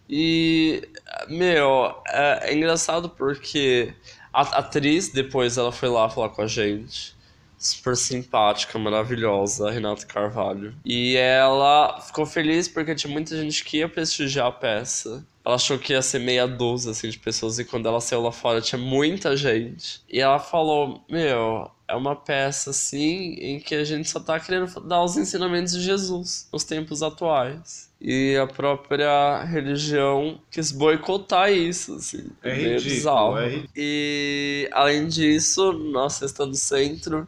E, 0.08 0.88
meu, 1.28 1.94
é, 2.08 2.50
é 2.50 2.54
engraçado 2.54 3.08
porque 3.08 3.94
a, 4.32 4.42
a 4.42 4.58
atriz 4.58 5.08
depois 5.08 5.58
ela 5.58 5.72
foi 5.72 5.88
lá 5.88 6.08
falar 6.08 6.28
com 6.30 6.42
a 6.42 6.46
gente 6.46 7.16
super 7.58 7.96
simpática, 7.96 8.78
maravilhosa, 8.78 9.70
Renata 9.70 10.06
Carvalho. 10.06 10.74
E 10.84 11.16
ela 11.16 12.00
ficou 12.00 12.26
feliz 12.26 12.68
porque 12.68 12.94
tinha 12.94 13.12
muita 13.12 13.36
gente 13.36 13.64
que 13.64 13.78
ia 13.78 13.88
prestigiar 13.88 14.46
a 14.46 14.52
peça. 14.52 15.26
Ela 15.44 15.54
achou 15.54 15.78
que 15.78 15.92
ia 15.92 16.02
ser 16.02 16.18
meia 16.18 16.46
dúzia 16.46 16.90
assim, 16.90 17.08
de 17.08 17.18
pessoas, 17.18 17.58
e 17.58 17.64
quando 17.64 17.86
ela 17.86 18.00
saiu 18.00 18.22
lá 18.22 18.32
fora 18.32 18.60
tinha 18.60 18.80
muita 18.80 19.36
gente. 19.36 20.02
E 20.08 20.20
ela 20.20 20.38
falou: 20.38 21.04
Meu, 21.08 21.70
é 21.88 21.94
uma 21.94 22.16
peça 22.16 22.70
assim 22.70 23.34
em 23.38 23.60
que 23.60 23.74
a 23.74 23.84
gente 23.84 24.08
só 24.08 24.18
tá 24.18 24.38
querendo 24.40 24.80
dar 24.80 25.02
os 25.02 25.16
ensinamentos 25.16 25.72
de 25.72 25.82
Jesus 25.82 26.48
nos 26.52 26.64
tempos 26.64 27.02
atuais. 27.02 27.90
E 28.08 28.36
a 28.36 28.46
própria 28.46 29.42
religião 29.42 30.38
quis 30.48 30.70
boicotar 30.70 31.50
isso, 31.50 31.96
assim. 31.96 32.28
É 32.40 32.54
ridículo, 32.54 32.80
bizarro. 32.82 33.38
É 33.38 33.48
ridículo. 33.48 33.72
E 33.74 34.68
além 34.70 35.08
disso, 35.08 35.72
na 35.72 36.08
Sexta 36.08 36.46
do 36.46 36.54
Centro, 36.54 37.26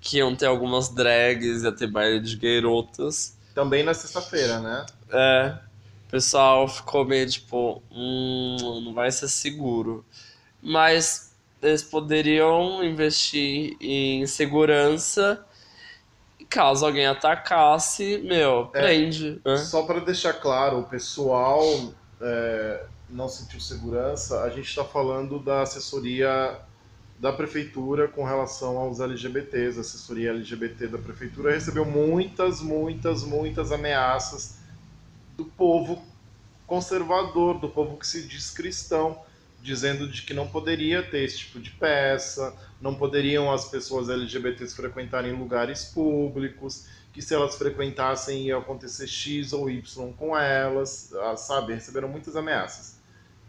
que 0.00 0.18
iam 0.18 0.36
ter 0.36 0.46
algumas 0.46 0.88
drags, 0.88 1.64
ia 1.64 1.72
ter 1.72 1.88
baile 1.88 2.20
de 2.20 2.36
garotas. 2.36 3.36
Também 3.56 3.82
na 3.82 3.92
sexta-feira, 3.92 4.60
né? 4.60 4.86
É. 5.12 5.58
O 6.06 6.10
pessoal 6.12 6.68
ficou 6.68 7.04
meio 7.04 7.28
tipo, 7.28 7.82
hum, 7.90 8.56
não 8.84 8.94
vai 8.94 9.10
ser 9.10 9.26
seguro. 9.26 10.04
Mas 10.62 11.32
eles 11.60 11.82
poderiam 11.82 12.84
investir 12.84 13.76
em 13.80 14.24
segurança 14.28 15.44
caso 16.50 16.84
alguém 16.84 17.06
atacasse, 17.06 18.18
meu, 18.18 18.66
prende. 18.66 19.40
né? 19.44 19.56
Só 19.56 19.84
para 19.84 20.00
deixar 20.00 20.34
claro, 20.34 20.80
o 20.80 20.82
pessoal 20.82 21.62
é, 22.20 22.84
não 23.08 23.28
sentiu 23.28 23.60
segurança, 23.60 24.42
a 24.42 24.50
gente 24.50 24.68
está 24.68 24.84
falando 24.84 25.38
da 25.38 25.62
assessoria 25.62 26.58
da 27.20 27.32
prefeitura 27.32 28.08
com 28.08 28.24
relação 28.24 28.78
aos 28.78 28.98
LGBTs. 28.98 29.76
A 29.78 29.80
assessoria 29.82 30.30
LGBT 30.30 30.88
da 30.88 30.98
prefeitura 30.98 31.52
recebeu 31.52 31.84
muitas, 31.84 32.62
muitas, 32.62 33.22
muitas 33.22 33.70
ameaças 33.70 34.56
do 35.36 35.44
povo 35.44 36.02
conservador, 36.66 37.58
do 37.58 37.68
povo 37.68 37.96
que 37.98 38.06
se 38.06 38.26
diz 38.26 38.50
cristão, 38.50 39.18
dizendo 39.62 40.08
de 40.08 40.22
que 40.22 40.32
não 40.32 40.48
poderia 40.48 41.02
ter 41.02 41.24
esse 41.24 41.38
tipo 41.38 41.60
de 41.60 41.70
peça, 41.70 42.54
não 42.80 42.94
poderiam 42.94 43.52
as 43.52 43.66
pessoas 43.66 44.08
LGBTs 44.08 44.74
frequentarem 44.74 45.32
lugares 45.32 45.84
públicos, 45.84 46.86
que 47.12 47.20
se 47.20 47.34
elas 47.34 47.56
frequentassem 47.56 48.46
ia 48.46 48.56
acontecer 48.56 49.06
X 49.06 49.52
ou 49.52 49.68
Y 49.70 50.12
com 50.12 50.36
elas, 50.36 51.12
ah, 51.14 51.36
sabe? 51.36 51.74
Receberam 51.74 52.08
muitas 52.08 52.36
ameaças. 52.36 52.98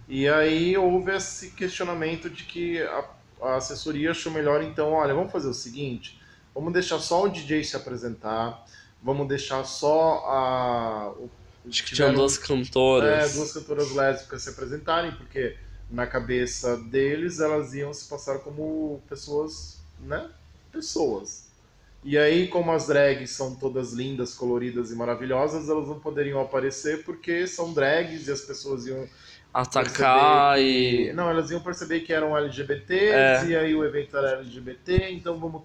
E 0.08 0.28
aí 0.28 0.76
houve 0.78 1.16
esse 1.16 1.52
questionamento 1.52 2.30
de 2.30 2.44
que 2.44 2.82
a, 2.82 3.06
a 3.42 3.56
assessoria 3.56 4.12
achou 4.12 4.32
melhor, 4.32 4.62
então, 4.62 4.92
olha, 4.92 5.14
vamos 5.14 5.32
fazer 5.32 5.48
o 5.48 5.54
seguinte, 5.54 6.20
vamos 6.54 6.74
deixar 6.74 7.00
só 7.00 7.24
o 7.24 7.30
DJ 7.30 7.64
se 7.64 7.78
apresentar, 7.78 8.66
vamos 9.02 9.28
deixar 9.28 9.64
só 9.64 10.26
a... 10.26 11.14
O, 11.18 11.30
Acho 11.70 11.84
que 11.86 11.94
tinham 11.94 12.14
duas 12.14 12.40
cantoras. 12.40 13.32
É, 13.32 13.38
duas 13.38 13.54
cantoras 13.54 13.92
lésbicas 13.92 14.42
se 14.42 14.50
apresentarem, 14.50 15.12
porque 15.12 15.56
na 15.92 16.08
cabeça 16.08 16.78
deles 16.78 17.40
elas 17.40 17.74
iam 17.74 17.94
se 17.94 18.08
passar 18.08 18.40
como 18.40 19.02
pessoas, 19.10 19.80
né? 20.00 20.30
Pessoas. 20.72 21.52
E 22.04 22.18
aí, 22.18 22.48
como 22.48 22.72
as 22.72 22.88
drags 22.88 23.30
são 23.30 23.54
todas 23.54 23.94
lindas, 23.94 24.34
coloridas 24.34 24.92
e 24.92 24.96
maravilhosas, 24.96 25.70
elas 25.70 25.88
não 25.88 26.00
poderiam 26.00 26.42
aparecer 26.42 27.04
porque 27.04 27.46
são 27.46 27.74
drags 27.74 28.28
e 28.28 28.32
as 28.32 28.42
pessoas 28.42 28.88
iam 28.88 29.08
Atacar 29.54 30.56
que... 30.56 30.62
e. 31.10 31.14
Não, 31.14 31.30
elas 31.30 31.52
iam 31.52 31.60
perceber 31.62 32.00
que 32.02 32.14
eram 32.14 32.36
LGBTs 32.38 33.14
É. 33.14 33.46
e 33.46 33.56
aí 33.56 33.76
o 33.76 33.84
evento 33.84 34.16
era 34.18 34.40
LGBT, 34.40 35.12
então 35.12 35.38
vamos 35.38 35.64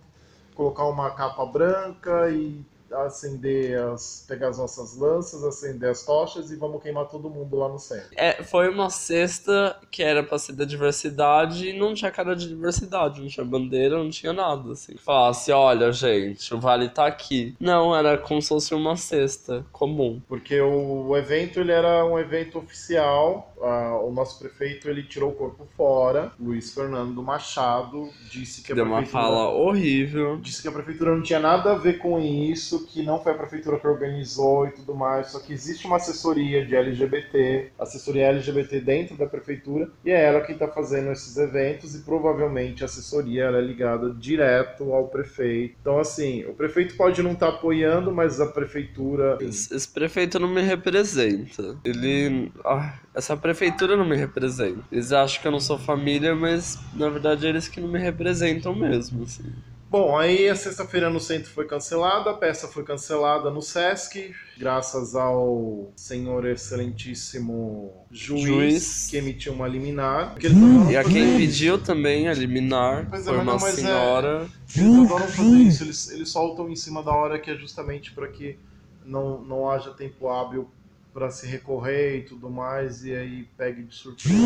colocar 0.54 0.86
uma 0.86 1.10
capa 1.12 1.46
branca 1.46 2.28
e 2.30 2.60
acender 2.92 3.78
as. 3.78 4.24
pegar 4.26 4.48
as 4.48 4.58
nossas 4.58 4.96
lanças, 4.96 5.42
acender 5.44 5.90
as 5.90 6.04
tochas 6.04 6.50
e 6.50 6.56
vamos 6.56 6.82
queimar 6.82 7.06
todo 7.06 7.28
mundo 7.28 7.56
lá 7.56 7.68
no 7.68 7.78
centro. 7.78 8.08
É, 8.16 8.42
foi 8.42 8.68
uma 8.68 8.90
cesta 8.90 9.76
que 9.90 10.02
era 10.02 10.22
pra 10.22 10.38
ser 10.38 10.52
da 10.52 10.64
diversidade 10.64 11.68
e 11.68 11.78
não 11.78 11.94
tinha 11.94 12.10
cara 12.10 12.34
de 12.34 12.48
diversidade, 12.48 13.20
não 13.20 13.28
tinha 13.28 13.44
bandeira, 13.44 13.98
não 13.98 14.10
tinha 14.10 14.32
nada, 14.32 14.72
assim. 14.72 14.96
Falasse, 14.96 15.50
olha, 15.52 15.92
gente, 15.92 16.54
o 16.54 16.60
vale 16.60 16.88
tá 16.88 17.06
aqui. 17.06 17.56
Não, 17.60 17.96
era 17.96 18.16
como 18.18 18.40
se 18.40 18.48
fosse 18.48 18.74
uma 18.74 18.96
cesta 18.96 19.64
comum. 19.72 20.20
Porque 20.28 20.60
o, 20.60 21.08
o 21.08 21.16
evento 21.16 21.60
ele 21.60 21.72
era 21.72 22.04
um 22.04 22.18
evento 22.18 22.58
oficial, 22.58 23.54
o 23.60 24.10
nosso 24.12 24.38
prefeito 24.38 24.88
ele 24.88 25.02
tirou 25.02 25.30
o 25.30 25.34
corpo 25.34 25.66
fora, 25.76 26.32
Luiz 26.38 26.72
Fernando 26.74 27.22
Machado 27.22 28.10
disse 28.30 28.62
que 28.62 28.72
a 28.72 28.74
Deu 28.74 28.84
uma 28.84 29.04
fala 29.04 29.48
horrível. 29.50 30.38
disse 30.38 30.62
que 30.62 30.68
a 30.68 30.72
prefeitura 30.72 31.14
não 31.14 31.22
tinha 31.22 31.38
nada 31.38 31.72
a 31.72 31.74
ver 31.78 31.98
com 31.98 32.18
isso, 32.20 32.86
que 32.86 33.02
não 33.02 33.22
foi 33.22 33.32
a 33.32 33.36
prefeitura 33.36 33.78
que 33.78 33.86
organizou 33.86 34.66
e 34.66 34.72
tudo 34.72 34.94
mais, 34.94 35.28
só 35.28 35.40
que 35.40 35.52
existe 35.52 35.86
uma 35.86 35.96
assessoria 35.96 36.64
de 36.64 36.74
LGBT, 36.76 37.72
assessoria 37.78 38.28
LGBT 38.28 38.80
dentro 38.80 39.16
da 39.16 39.26
prefeitura, 39.26 39.90
e 40.04 40.10
é 40.10 40.24
ela 40.24 40.40
quem 40.40 40.54
está 40.54 40.68
fazendo 40.68 41.10
esses 41.10 41.36
eventos 41.36 41.94
e 41.94 42.00
provavelmente 42.00 42.82
a 42.82 42.86
assessoria 42.86 43.44
ela 43.44 43.58
é 43.58 43.62
ligada 43.62 44.12
direto 44.14 44.92
ao 44.92 45.08
prefeito. 45.08 45.76
Então 45.80 45.98
assim, 45.98 46.44
o 46.44 46.54
prefeito 46.54 46.96
pode 46.96 47.22
não 47.22 47.32
estar 47.32 47.48
apoiando, 47.48 48.12
mas 48.12 48.40
a 48.40 48.46
prefeitura 48.46 49.38
Esse, 49.40 49.74
esse 49.74 49.88
prefeito 49.88 50.38
não 50.38 50.48
me 50.48 50.60
representa. 50.62 51.78
Ele. 51.84 52.50
ah, 52.64 52.94
essa 53.16 53.36
prefeitura 53.36 53.96
não 53.96 54.04
me 54.04 54.14
representa. 54.14 54.80
Eles 54.92 55.10
acham 55.10 55.40
que 55.40 55.48
eu 55.48 55.52
não 55.52 55.58
sou 55.60 55.78
família, 55.78 56.34
mas 56.34 56.78
na 56.94 57.08
verdade 57.08 57.46
eles 57.46 57.66
que 57.66 57.80
não 57.80 57.88
me 57.88 57.98
representam 57.98 58.74
mesmo, 58.74 59.24
assim. 59.24 59.42
Bom, 59.88 60.18
aí 60.18 60.48
a 60.48 60.56
sexta-feira 60.56 61.08
no 61.08 61.20
centro 61.20 61.48
foi 61.50 61.64
cancelada, 61.64 62.30
a 62.30 62.34
peça 62.34 62.66
foi 62.68 62.82
cancelada 62.82 63.50
no 63.50 63.62
Sesc, 63.62 64.34
graças 64.58 65.14
ao 65.14 65.92
senhor 65.96 66.44
excelentíssimo 66.44 67.92
juiz, 68.10 68.42
Juiz. 68.42 69.06
que 69.08 69.16
emitiu 69.16 69.52
uma 69.52 69.66
liminar. 69.68 70.34
Adoram 70.36 70.90
E 70.90 70.96
a 70.96 71.04
quem 71.04 71.28
isso. 71.28 71.36
pediu 71.38 71.78
também 71.78 72.28
a 72.28 72.34
liminar 72.34 73.06
Pois 73.08 73.22
é, 73.22 73.24
foi 73.30 73.36
mas 73.38 73.46
uma 73.46 73.52
não, 73.52 73.60
mas 73.60 73.78
é- 73.78 73.80
senhora. 73.82 74.46
Eles 74.76 74.94
adoram 75.04 75.28
fazer 75.28 75.56
isso, 75.56 75.84
eles, 75.84 76.10
eles 76.10 76.28
soltam 76.30 76.68
em 76.68 76.76
cima 76.76 77.02
da 77.02 77.12
hora 77.12 77.38
que 77.38 77.50
é 77.50 77.54
justamente 77.56 78.12
para 78.12 78.26
que 78.28 78.58
não, 79.04 79.40
não 79.42 79.70
haja 79.70 79.90
tempo 79.92 80.28
hábil 80.28 80.68
para 81.16 81.30
se 81.30 81.46
recorrer 81.46 82.18
e 82.18 82.22
tudo 82.24 82.50
mais, 82.50 83.02
e 83.02 83.14
aí 83.14 83.48
pegue 83.56 83.84
de 83.84 83.94
surpresa. 83.94 84.36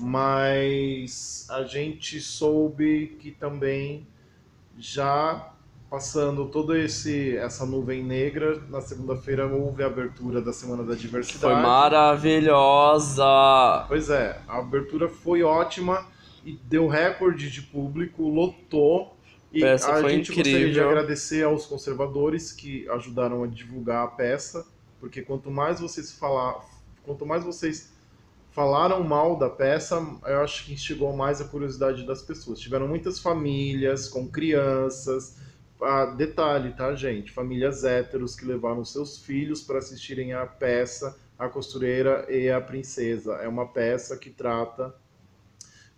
Mas 0.00 1.46
a 1.50 1.62
gente 1.62 2.22
soube 2.22 3.18
que 3.20 3.30
também 3.30 4.06
já 4.78 5.52
passando 5.90 6.46
toda 6.46 6.78
esse 6.78 7.36
essa 7.36 7.66
nuvem 7.66 8.02
negra, 8.02 8.62
na 8.70 8.80
segunda-feira 8.80 9.46
houve 9.46 9.82
a 9.82 9.88
abertura 9.88 10.40
da 10.40 10.54
Semana 10.54 10.82
da 10.84 10.94
Diversidade. 10.94 11.40
Foi 11.40 11.62
maravilhosa! 11.62 13.26
Pois 13.88 14.08
é, 14.08 14.40
a 14.48 14.60
abertura 14.60 15.06
foi 15.06 15.42
ótima 15.42 16.06
e 16.46 16.58
deu 16.64 16.88
recorde 16.88 17.50
de 17.50 17.60
público, 17.60 18.26
lotou. 18.26 19.14
E 19.52 19.60
Peça 19.60 19.92
a 19.92 20.00
foi 20.00 20.12
gente 20.12 20.32
gostaria 20.32 20.58
de 20.60 20.64
incrível. 20.64 20.88
agradecer 20.88 21.44
aos 21.44 21.66
conservadores 21.66 22.52
que 22.52 22.88
ajudaram 22.88 23.42
a 23.44 23.46
divulgar 23.46 24.04
a 24.04 24.08
peça, 24.08 24.66
porque 25.00 25.22
quanto 25.22 25.50
mais 25.50 25.80
vocês 25.80 26.12
falar, 26.12 26.64
quanto 27.04 27.24
mais 27.24 27.44
vocês 27.44 27.92
falaram 28.50 29.04
mal 29.04 29.36
da 29.36 29.48
peça, 29.48 30.04
eu 30.26 30.40
acho 30.40 30.64
que 30.64 30.72
instigou 30.72 31.16
mais 31.16 31.40
a 31.40 31.44
curiosidade 31.44 32.04
das 32.04 32.22
pessoas. 32.22 32.58
Tiveram 32.58 32.88
muitas 32.88 33.20
famílias 33.20 34.08
com 34.08 34.28
crianças. 34.28 35.36
Ah, 35.80 36.06
detalhe, 36.06 36.72
tá, 36.72 36.94
gente? 36.94 37.30
Famílias 37.30 37.84
héteros 37.84 38.34
que 38.34 38.44
levaram 38.44 38.84
seus 38.84 39.18
filhos 39.18 39.62
para 39.62 39.78
assistirem 39.78 40.32
a 40.32 40.44
peça 40.44 41.16
A 41.38 41.48
Costureira 41.48 42.26
e 42.28 42.50
a 42.50 42.60
Princesa. 42.60 43.34
É 43.34 43.46
uma 43.46 43.68
peça 43.68 44.16
que 44.16 44.30
trata 44.30 44.92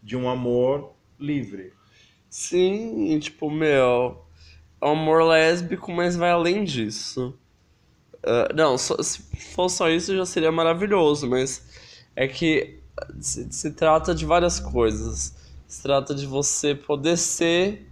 de 0.02 0.16
um 0.16 0.28
amor 0.28 0.92
livre. 1.18 1.72
Sim, 2.28 3.18
tipo, 3.18 3.50
meu, 3.50 4.22
amor 4.80 5.24
lésbico, 5.24 5.90
mas 5.90 6.14
vai 6.14 6.30
além 6.30 6.62
disso. 6.62 7.39
Ah, 8.22 8.48
não, 8.54 8.76
só- 8.78 9.00
se 9.02 9.22
for 9.54 9.68
só 9.68 9.88
isso 9.90 10.14
já 10.16 10.26
seria 10.26 10.52
maravilhoso, 10.52 11.28
mas 11.28 11.62
é 12.14 12.28
que 12.28 12.78
se, 13.20 13.50
se 13.52 13.70
trata 13.72 14.14
de 14.14 14.24
várias 14.26 14.60
coisas. 14.60 15.34
Se 15.66 15.82
trata 15.82 16.14
de 16.14 16.26
você 16.26 16.74
poder 16.74 17.16
ser 17.16 17.86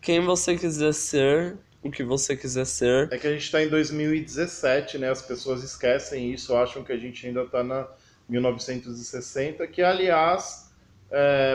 quem 0.00 0.20
você 0.20 0.56
quiser 0.56 0.94
ser, 0.94 1.56
o 1.82 1.90
que 1.90 2.04
você 2.04 2.36
quiser 2.36 2.64
ser. 2.64 3.12
É 3.12 3.18
que 3.18 3.26
a 3.26 3.32
gente 3.32 3.42
está 3.44 3.62
em 3.62 3.68
2017, 3.68 4.96
né? 4.98 5.10
As 5.10 5.20
pessoas 5.20 5.62
esquecem 5.62 6.32
isso, 6.32 6.54
acham 6.56 6.84
que 6.84 6.92
a 6.92 6.96
gente 6.96 7.26
ainda 7.26 7.42
está 7.42 7.62
na 7.64 7.86
1960, 8.28 9.66
que 9.66 9.82
aliás, 9.82 10.70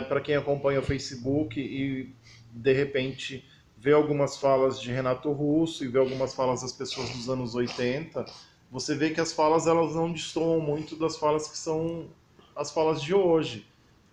para 0.09 0.19
quem 0.21 0.35
acompanha 0.35 0.79
o 0.79 0.83
Facebook 0.83 1.59
e 1.59 2.13
de 2.51 2.73
repente 2.73 3.45
vê 3.83 3.91
algumas 3.91 4.37
falas 4.37 4.79
de 4.79 4.93
Renato 4.93 5.29
Russo 5.33 5.83
e 5.83 5.89
vê 5.89 5.99
algumas 5.99 6.33
falas 6.33 6.61
das 6.61 6.71
pessoas 6.71 7.09
dos 7.09 7.29
anos 7.29 7.53
80, 7.53 8.25
você 8.71 8.95
vê 8.95 9.09
que 9.09 9.19
as 9.19 9.33
falas 9.33 9.67
elas 9.67 9.93
não 9.93 10.09
destoam 10.09 10.61
muito 10.61 10.95
das 10.95 11.17
falas 11.17 11.49
que 11.49 11.57
são 11.57 12.07
as 12.55 12.71
falas 12.71 13.01
de 13.01 13.13
hoje. 13.13 13.67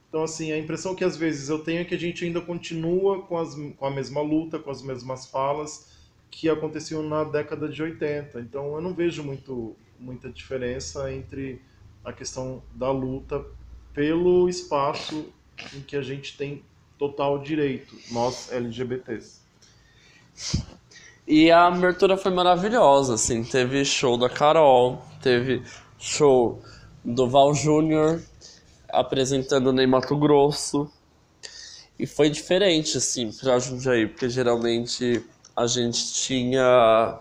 Então, 0.08 0.24
assim, 0.24 0.50
a 0.50 0.58
impressão 0.58 0.92
que 0.96 1.04
às 1.04 1.16
vezes 1.16 1.48
eu 1.48 1.60
tenho 1.60 1.82
é 1.82 1.84
que 1.84 1.94
a 1.94 1.98
gente 1.98 2.24
ainda 2.24 2.40
continua 2.40 3.22
com, 3.22 3.38
as, 3.38 3.54
com 3.54 3.86
a 3.86 3.90
mesma 3.92 4.20
luta, 4.20 4.58
com 4.58 4.72
as 4.72 4.82
mesmas 4.82 5.26
falas 5.26 5.96
que 6.32 6.48
aconteciam 6.48 7.04
na 7.04 7.22
década 7.22 7.68
de 7.68 7.80
80. 7.80 8.40
Então, 8.40 8.74
eu 8.74 8.80
não 8.80 8.92
vejo 8.92 9.22
muito, 9.22 9.76
muita 10.00 10.28
diferença 10.30 11.12
entre 11.14 11.62
a 12.04 12.12
questão 12.12 12.60
da 12.74 12.90
luta 12.90 13.46
pelo 13.94 14.48
espaço 14.48 15.32
em 15.72 15.80
que 15.80 15.94
a 15.94 16.02
gente 16.02 16.36
tem 16.36 16.64
total 16.98 17.38
direito, 17.38 17.96
nós 18.10 18.50
LGBTs. 18.50 19.39
E 21.26 21.50
a 21.50 21.66
abertura 21.66 22.16
foi 22.16 22.32
maravilhosa, 22.32 23.14
assim, 23.14 23.44
teve 23.44 23.84
show 23.84 24.16
da 24.18 24.28
Carol, 24.28 25.00
teve 25.22 25.62
show 25.98 26.60
do 27.04 27.28
Val 27.28 27.54
Júnior 27.54 28.20
apresentando 28.88 29.72
Ney 29.72 29.86
Mato 29.86 30.16
Grosso. 30.16 30.90
E 31.98 32.06
foi 32.06 32.30
diferente, 32.30 32.96
assim, 32.96 33.30
pra 33.30 33.58
Jundiaí, 33.58 34.06
porque 34.06 34.28
geralmente 34.28 35.24
a 35.54 35.66
gente 35.66 36.14
tinha 36.14 37.20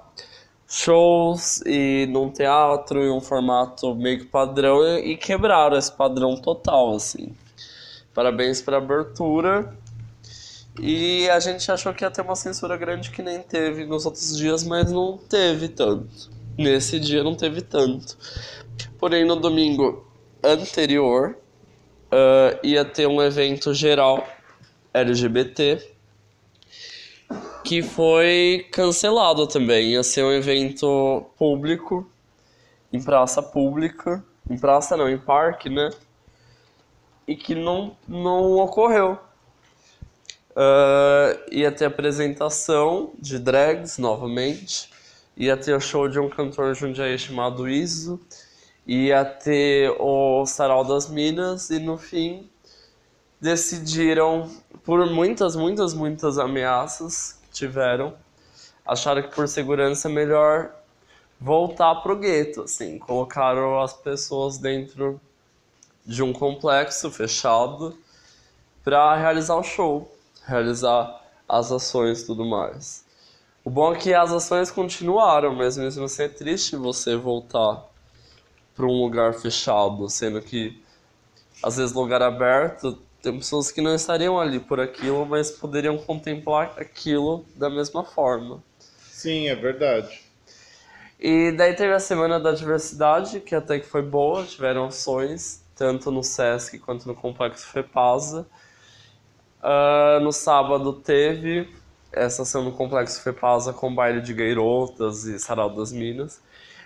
shows 0.67 1.61
e 1.65 2.07
num 2.09 2.29
teatro 2.29 3.03
e 3.03 3.11
um 3.11 3.19
formato 3.19 3.93
meio 3.95 4.19
que 4.19 4.25
padrão 4.25 4.97
e 4.97 5.17
quebraram 5.17 5.77
esse 5.77 5.91
padrão 5.91 6.35
total, 6.35 6.95
assim. 6.95 7.35
Parabéns 8.13 8.61
pra 8.61 8.77
abertura. 8.77 9.75
E 10.81 11.29
a 11.29 11.39
gente 11.39 11.69
achou 11.71 11.93
que 11.93 12.03
ia 12.03 12.11
ter 12.11 12.21
uma 12.21 12.35
censura 12.35 12.77
grande 12.77 13.11
que 13.11 13.21
nem 13.21 13.41
teve 13.41 13.85
nos 13.85 14.05
outros 14.05 14.37
dias, 14.37 14.63
mas 14.63 14.91
não 14.91 15.17
teve 15.17 15.67
tanto. 15.67 16.29
Nesse 16.57 16.99
dia 16.99 17.23
não 17.23 17.35
teve 17.35 17.61
tanto. 17.61 18.17
Porém, 18.97 19.25
no 19.25 19.35
domingo 19.35 20.07
anterior, 20.43 21.37
uh, 22.11 22.59
ia 22.63 22.85
ter 22.85 23.07
um 23.07 23.21
evento 23.21 23.73
geral 23.73 24.25
LGBT 24.93 25.85
que 27.63 27.83
foi 27.83 28.65
cancelado 28.71 29.47
também. 29.47 29.91
Ia 29.91 30.03
ser 30.03 30.23
um 30.23 30.31
evento 30.31 31.25
público, 31.37 32.09
em 32.91 33.01
praça 33.01 33.41
pública. 33.41 34.23
Em 34.49 34.57
praça 34.57 34.97
não, 34.97 35.07
em 35.07 35.17
parque, 35.17 35.69
né? 35.69 35.91
E 37.27 37.35
que 37.35 37.53
não, 37.53 37.95
não 38.07 38.55
ocorreu. 38.55 39.19
Uh, 40.59 41.39
ia 41.53 41.71
ter 41.71 41.85
apresentação 41.85 43.13
de 43.17 43.39
drags 43.39 43.97
novamente. 43.97 44.89
Ia 45.37 45.55
ter 45.55 45.73
o 45.73 45.79
show 45.79 46.09
de 46.09 46.19
um 46.19 46.29
cantor 46.29 46.75
jundiaí 46.75 47.17
chamado 47.17 47.69
Iso. 47.69 48.19
Ia 48.85 49.23
ter 49.23 49.95
o 49.97 50.45
Sarau 50.45 50.83
das 50.83 51.09
Minas. 51.09 51.69
E 51.69 51.79
no 51.79 51.97
fim 51.97 52.49
decidiram, 53.39 54.49
por 54.83 55.05
muitas, 55.09 55.55
muitas, 55.55 55.93
muitas 55.93 56.37
ameaças 56.37 57.39
que 57.43 57.51
tiveram, 57.51 58.13
acharam 58.85 59.21
que 59.21 59.33
por 59.33 59.47
segurança 59.47 60.09
é 60.09 60.11
melhor 60.11 60.75
voltar 61.39 61.95
pro 62.01 62.17
gueto, 62.17 62.63
assim, 62.63 62.99
colocaram 62.99 63.79
as 63.79 63.93
pessoas 63.93 64.57
dentro 64.57 65.21
de 66.05 66.21
um 66.21 66.33
complexo 66.33 67.09
fechado 67.09 67.97
para 68.83 69.15
realizar 69.15 69.55
o 69.55 69.63
show, 69.63 70.11
realizar 70.49 71.21
as 71.47 71.71
ações 71.71 72.21
e 72.21 72.25
tudo 72.25 72.45
mais. 72.45 73.05
O 73.63 73.69
bom 73.69 73.93
é 73.93 73.97
que 73.97 74.13
as 74.13 74.31
ações 74.31 74.71
continuaram, 74.71 75.55
mas 75.55 75.77
mesmo 75.77 76.05
assim 76.05 76.23
é 76.23 76.27
triste 76.27 76.75
você 76.75 77.15
voltar 77.15 77.85
para 78.75 78.85
um 78.85 79.01
lugar 79.01 79.33
fechado, 79.33 80.09
sendo 80.09 80.41
que 80.41 80.81
às 81.61 81.77
vezes 81.77 81.93
lugar 81.93 82.21
aberto 82.21 82.97
tem 83.21 83.37
pessoas 83.37 83.71
que 83.71 83.81
não 83.81 83.93
estariam 83.93 84.39
ali 84.39 84.59
por 84.59 84.79
aquilo, 84.79 85.25
mas 85.25 85.51
poderiam 85.51 85.97
contemplar 85.97 86.73
aquilo 86.77 87.45
da 87.55 87.69
mesma 87.69 88.03
forma. 88.03 88.63
Sim, 89.11 89.47
é 89.49 89.55
verdade. 89.55 90.21
E 91.19 91.51
daí 91.51 91.73
teve 91.73 91.93
a 91.93 91.99
Semana 91.99 92.39
da 92.39 92.53
Diversidade, 92.53 93.41
que 93.41 93.53
até 93.53 93.77
que 93.77 93.85
foi 93.85 94.01
boa, 94.01 94.45
tiveram 94.45 94.85
ações, 94.85 95.61
tanto 95.75 96.09
no 96.11 96.23
Sesc 96.23 96.79
quanto 96.79 97.05
no 97.05 97.13
Complexo 97.13 97.67
FEPASA. 97.67 98.47
Uh, 99.61 100.21
no 100.21 100.31
sábado 100.31 100.93
teve 100.93 101.69
essa 102.11 102.43
ação 102.43 102.63
no 102.63 102.71
Complexo 102.71 103.21
FEPASA 103.21 103.73
com 103.73 103.93
baile 103.93 104.21
de 104.21 104.33
gairotas 104.33 105.25
e 105.25 105.37
sarau 105.39 105.69
das 105.69 105.91
minas. 105.91 106.41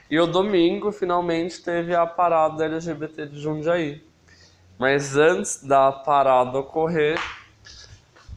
E 0.10 0.20
o 0.20 0.27
domingo, 0.27 0.92
finalmente, 0.92 1.62
teve 1.63 1.96
a 1.96 2.06
parada 2.06 2.65
LGBT 2.65 3.27
de 3.27 3.39
Jundiaí. 3.39 4.03
Mas 4.77 5.15
antes 5.15 5.63
da 5.63 5.92
parada 5.92 6.60
ocorrer, 6.60 7.20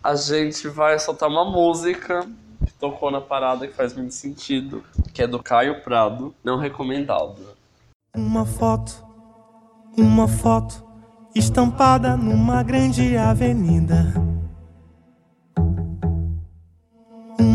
a 0.03 0.15
gente 0.15 0.69
vai 0.69 0.99
soltar 0.99 1.29
uma 1.29 1.45
música 1.45 2.27
que 2.65 2.73
tocou 2.75 3.11
na 3.11 3.21
parada 3.21 3.67
que 3.67 3.75
faz 3.75 3.95
muito 3.95 4.15
sentido, 4.15 4.85
que 5.13 5.23
é 5.23 5.27
do 5.27 5.43
Caio 5.43 5.83
Prado, 5.83 6.35
não 6.45 6.59
recomendado. 6.59 7.57
Uma 8.15 8.47
foto, 8.47 9.05
uma 9.97 10.29
foto 10.29 10.85
estampada 11.35 12.17
numa 12.17 12.63
grande 12.63 13.17
avenida. 13.17 14.26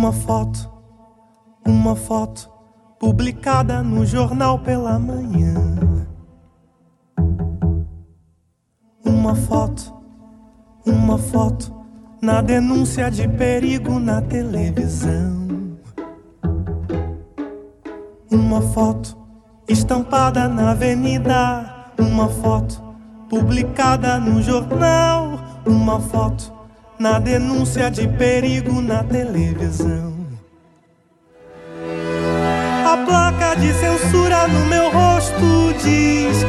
Uma 0.02 0.12
foto, 0.12 0.68
uma 1.64 1.96
foto 1.96 2.50
publicada 3.00 3.84
no 3.84 4.04
jornal 4.04 4.58
pela 4.58 4.98
manhã. 4.98 5.54
Uma 9.06 9.36
foto, 9.36 9.94
uma 10.88 11.20
foto 11.20 11.72
na 12.20 12.42
denúncia 12.42 13.12
de 13.12 13.28
perigo 13.28 14.00
na 14.00 14.24
televisão. 14.24 15.78
Uma 18.32 18.60
foto 18.60 19.16
estampada 19.68 20.48
na 20.48 20.72
avenida. 20.72 21.92
Uma 22.00 22.28
foto 22.28 22.82
publicada 23.30 24.20
no 24.20 24.42
jornal. 24.42 25.40
Uma 25.64 26.00
foto 26.00 26.52
na 27.02 27.18
denúncia 27.18 27.90
de 27.90 28.08
perigo 28.08 28.80
na 28.80 29.04
televisão. 29.04 30.14
A 32.86 32.98
placa 33.06 33.56
de 33.56 33.74
censura 33.74 34.48
no 34.48 34.66
meu 34.68 34.92
rosto 34.92 35.74
diz 35.82 36.46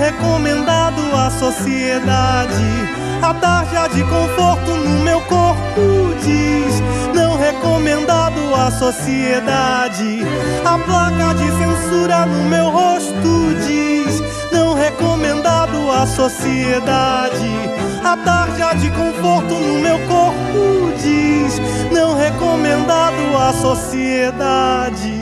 recomendado 0.00 1.02
à 1.14 1.30
sociedade. 1.30 2.64
A 3.22 3.34
tarja 3.34 3.88
de 3.88 4.02
conforto 4.04 4.70
no 4.70 5.04
meu 5.04 5.20
corpo 5.22 6.14
diz 6.24 6.80
não 7.14 7.36
recomendado 7.36 8.54
à 8.54 8.70
sociedade. 8.70 10.22
A 10.64 10.78
placa 10.78 11.34
de 11.34 11.50
censura 11.58 12.24
no 12.24 12.48
meu 12.48 12.70
rosto 12.70 13.54
diz 13.66 14.22
não 14.50 14.72
recomendado 14.72 15.92
à 15.92 16.06
sociedade. 16.06 17.89
A 18.02 18.16
tarja 18.16 18.72
de 18.74 18.90
conforto 18.90 19.54
no 19.54 19.78
meu 19.78 19.98
corpo 20.06 20.92
diz 20.96 21.60
não 21.92 22.14
recomendado 22.14 23.36
à 23.36 23.52
sociedade. 23.52 25.19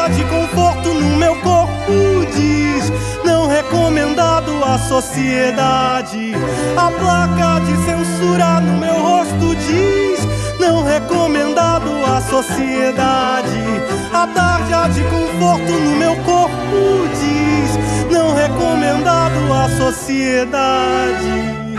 A 0.00 0.04
tarja 0.04 0.14
de 0.14 0.24
conforto 0.24 0.94
no 0.94 1.16
meu 1.18 1.36
corpo 1.36 2.24
diz 2.34 2.90
não 3.22 3.46
recomendado 3.46 4.64
à 4.64 4.78
sociedade. 4.78 6.32
A 6.74 6.90
placa 6.90 7.60
de 7.66 7.76
censura 7.84 8.60
no 8.60 8.78
meu 8.78 8.94
rosto 8.94 9.54
diz 9.56 10.26
não 10.58 10.82
recomendado 10.82 11.90
à 12.06 12.20
sociedade. 12.22 13.62
A 14.12 14.26
tarja 14.28 14.88
de 14.88 15.02
conforto 15.04 15.70
no 15.70 15.96
meu 15.96 16.16
corpo 16.24 17.06
diz 17.20 18.10
não 18.10 18.34
recomendado 18.34 19.52
à 19.52 19.68
sociedade. 19.76 21.69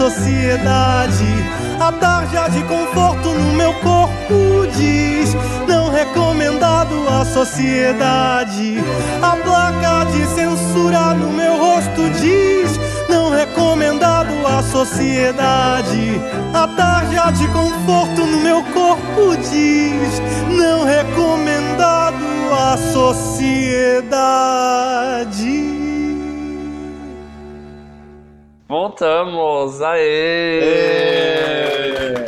Sociedade. 0.00 1.28
A 1.78 1.92
tarja 1.92 2.48
de 2.48 2.62
conforto 2.62 3.34
no 3.34 3.52
meu 3.52 3.74
corpo 3.74 4.66
diz 4.74 5.36
não 5.68 5.90
recomendado 5.90 7.06
à 7.06 7.22
sociedade. 7.26 8.78
A 9.20 9.36
placa 9.36 10.06
de 10.10 10.24
censura 10.28 11.12
no 11.12 11.30
meu 11.30 11.58
rosto 11.58 12.08
diz 12.18 12.80
não 13.10 13.28
recomendado 13.28 14.46
à 14.46 14.62
sociedade. 14.62 16.18
A 16.54 16.66
tarja 16.66 17.30
de 17.32 17.46
conforto 17.48 18.24
no 18.24 18.40
meu 18.40 18.62
corpo 18.72 19.36
diz 19.36 20.22
não 20.48 20.82
recomendado 20.86 22.24
à 22.50 22.78
sociedade. 22.94 24.00
Voltamos! 28.70 29.82
Aê! 29.82 30.60
É. 30.62 32.26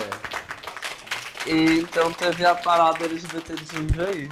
E 1.46 1.78
então 1.78 2.12
teve 2.12 2.44
a 2.44 2.52
parada 2.52 3.04
LGBT 3.04 3.54
de 3.54 3.64
Jundiaí. 3.64 4.28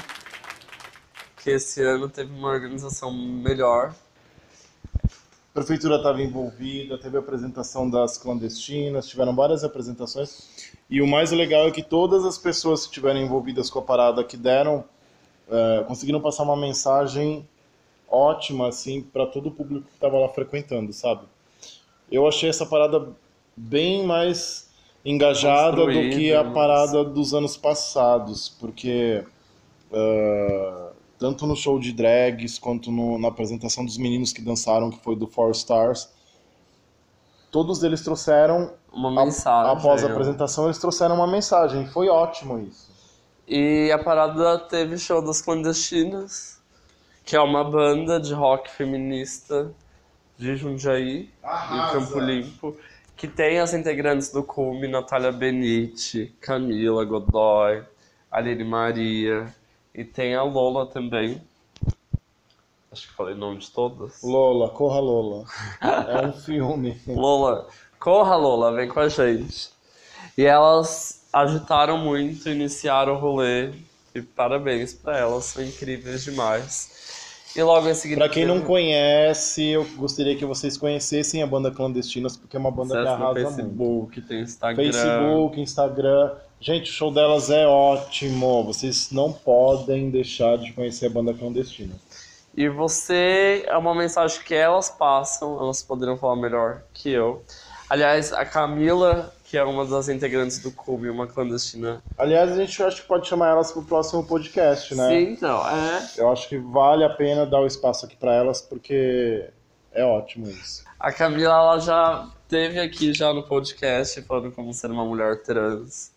Que 1.36 1.50
esse 1.50 1.80
ano 1.84 2.08
teve 2.08 2.32
uma 2.34 2.48
organização 2.48 3.12
melhor. 3.12 3.94
A 4.92 5.08
prefeitura 5.54 5.98
estava 5.98 6.20
envolvida, 6.20 6.98
teve 6.98 7.16
a 7.16 7.20
apresentação 7.20 7.88
das 7.88 8.18
clandestinas, 8.18 9.06
tiveram 9.06 9.32
várias 9.32 9.62
apresentações. 9.62 10.74
E 10.90 11.00
o 11.00 11.06
mais 11.06 11.30
legal 11.30 11.68
é 11.68 11.70
que 11.70 11.84
todas 11.84 12.24
as 12.24 12.36
pessoas 12.36 12.80
que 12.80 12.88
estiveram 12.88 13.20
envolvidas 13.20 13.70
com 13.70 13.78
a 13.78 13.82
parada 13.82 14.24
que 14.24 14.36
deram, 14.36 14.84
eh, 15.48 15.84
conseguiram 15.86 16.20
passar 16.20 16.42
uma 16.42 16.56
mensagem 16.56 17.48
ótima 18.08 18.66
assim 18.66 19.00
para 19.00 19.26
todo 19.26 19.50
o 19.50 19.52
público 19.52 19.86
que 19.86 19.94
estava 19.94 20.18
lá 20.18 20.28
frequentando, 20.28 20.92
sabe? 20.92 21.22
Eu 22.10 22.26
achei 22.26 22.48
essa 22.50 22.66
parada 22.66 23.08
bem 23.56 24.06
mais 24.06 24.68
engajada 25.04 25.76
do 25.86 26.10
que 26.10 26.32
a 26.34 26.42
mas- 26.44 26.54
parada 26.54 27.04
dos 27.04 27.32
anos 27.34 27.56
passados, 27.56 28.48
porque 28.60 29.24
eh, 29.92 30.90
tanto 31.18 31.46
no 31.46 31.56
show 31.56 31.78
de 31.78 31.92
drags 31.92 32.58
quanto 32.58 32.90
no- 32.90 33.18
na 33.18 33.28
apresentação 33.28 33.84
dos 33.84 33.96
meninos 33.98 34.32
que 34.32 34.40
dançaram, 34.42 34.90
que 34.90 34.98
foi 35.02 35.16
do 35.16 35.26
Four 35.26 35.50
Stars, 35.52 36.08
todos 37.50 37.82
eles 37.82 38.02
trouxeram, 38.02 38.72
Uma 38.92 39.08
a- 39.22 39.24
mensagem. 39.24 39.72
após 39.72 40.04
a 40.04 40.06
né? 40.06 40.12
apresentação, 40.12 40.64
eles 40.66 40.78
trouxeram 40.78 41.14
uma 41.16 41.26
mensagem. 41.26 41.86
Foi 41.88 42.08
ótimo 42.08 42.58
isso. 42.60 42.90
E 43.48 43.90
a 43.92 43.98
parada 43.98 44.58
teve 44.60 44.96
show 44.96 45.20
das 45.24 45.42
clandestinas, 45.42 46.60
que 47.24 47.34
é 47.34 47.40
uma 47.40 47.64
banda 47.64 48.20
de 48.20 48.32
rock 48.32 48.70
feminista 48.70 49.72
de 50.40 50.56
Jundiaí, 50.56 51.28
em 51.44 51.92
Campo 51.92 52.18
Limpo, 52.18 52.74
que 53.14 53.28
tem 53.28 53.58
as 53.58 53.74
integrantes 53.74 54.32
do 54.32 54.42
Cume, 54.42 54.88
Natália 54.88 55.30
Benite, 55.30 56.34
Camila 56.40 57.04
Godoy, 57.04 57.84
Aline 58.32 58.64
Maria, 58.64 59.54
e 59.94 60.02
tem 60.02 60.34
a 60.34 60.42
Lola 60.42 60.86
também. 60.86 61.42
Acho 62.90 63.06
que 63.06 63.12
falei 63.12 63.34
o 63.34 63.36
nome 63.36 63.58
de 63.58 63.70
todas. 63.70 64.22
Lola, 64.22 64.70
corra 64.70 64.98
Lola. 64.98 65.44
É 65.82 66.26
um 66.26 66.32
filme. 66.40 66.98
Lola, 67.06 67.68
corra 67.98 68.34
Lola, 68.34 68.72
vem 68.72 68.88
com 68.88 68.98
a 68.98 69.08
gente. 69.10 69.68
E 70.38 70.46
elas 70.46 71.28
agitaram 71.30 71.98
muito, 71.98 72.48
iniciaram 72.48 73.14
o 73.14 73.18
rolê. 73.18 73.74
E 74.14 74.22
parabéns 74.22 74.94
pra 74.94 75.18
elas, 75.18 75.44
são 75.44 75.62
incríveis 75.62 76.24
demais. 76.24 77.09
E 77.54 77.62
logo 77.62 77.88
em 77.88 77.94
seguida. 77.94 78.20
Pra 78.20 78.28
quem 78.28 78.46
não 78.46 78.60
conhece, 78.60 79.68
eu 79.70 79.84
gostaria 79.96 80.36
que 80.36 80.44
vocês 80.44 80.76
conhecessem 80.76 81.42
a 81.42 81.46
banda 81.46 81.70
Clandestinas, 81.70 82.36
porque 82.36 82.56
é 82.56 82.60
uma 82.60 82.70
banda 82.70 82.94
que 82.94 83.00
Acesse 83.00 83.18
no 83.18 83.24
arrasa 83.24 83.40
muito. 83.40 83.56
Facebook, 83.56 84.20
tem 84.22 84.40
Instagram. 84.40 84.84
Facebook, 84.84 85.60
Instagram. 85.60 86.32
Gente, 86.60 86.90
o 86.90 86.94
show 86.94 87.12
delas 87.12 87.50
é 87.50 87.66
ótimo. 87.66 88.62
Vocês 88.64 89.10
não 89.10 89.32
podem 89.32 90.10
deixar 90.10 90.58
de 90.58 90.72
conhecer 90.72 91.06
a 91.06 91.10
banda 91.10 91.34
Clandestina. 91.34 91.94
E 92.56 92.68
você, 92.68 93.64
é 93.66 93.76
uma 93.76 93.94
mensagem 93.94 94.42
que 94.44 94.54
elas 94.54 94.90
passam, 94.90 95.58
elas 95.60 95.82
poderiam 95.82 96.16
falar 96.16 96.36
melhor 96.36 96.82
que 96.92 97.10
eu. 97.10 97.42
Aliás, 97.90 98.32
a 98.32 98.46
Camila, 98.46 99.34
que 99.42 99.58
é 99.58 99.64
uma 99.64 99.84
das 99.84 100.08
integrantes 100.08 100.60
do 100.60 100.70
Clube, 100.70 101.10
uma 101.10 101.26
clandestina. 101.26 102.00
Aliás, 102.16 102.52
a 102.52 102.54
gente 102.54 102.80
acho 102.84 103.02
que 103.02 103.08
pode 103.08 103.26
chamar 103.26 103.48
elas 103.48 103.72
pro 103.72 103.82
próximo 103.82 104.24
podcast, 104.24 104.94
né? 104.94 105.08
Sim, 105.08 105.32
então, 105.32 105.68
é. 105.68 106.08
Eu 106.16 106.30
acho 106.30 106.48
que 106.48 106.56
vale 106.56 107.02
a 107.02 107.10
pena 107.10 107.44
dar 107.44 107.60
o 107.60 107.66
espaço 107.66 108.06
aqui 108.06 108.14
pra 108.14 108.32
elas, 108.32 108.62
porque 108.62 109.44
é 109.90 110.04
ótimo 110.04 110.48
isso. 110.48 110.84
A 111.00 111.12
Camila, 111.12 111.52
ela 111.52 111.78
já 111.80 112.28
teve 112.48 112.78
aqui 112.78 113.12
já 113.12 113.34
no 113.34 113.42
podcast 113.42 114.22
falando 114.22 114.52
como 114.52 114.72
ser 114.72 114.88
uma 114.92 115.04
mulher 115.04 115.42
trans. 115.42 116.12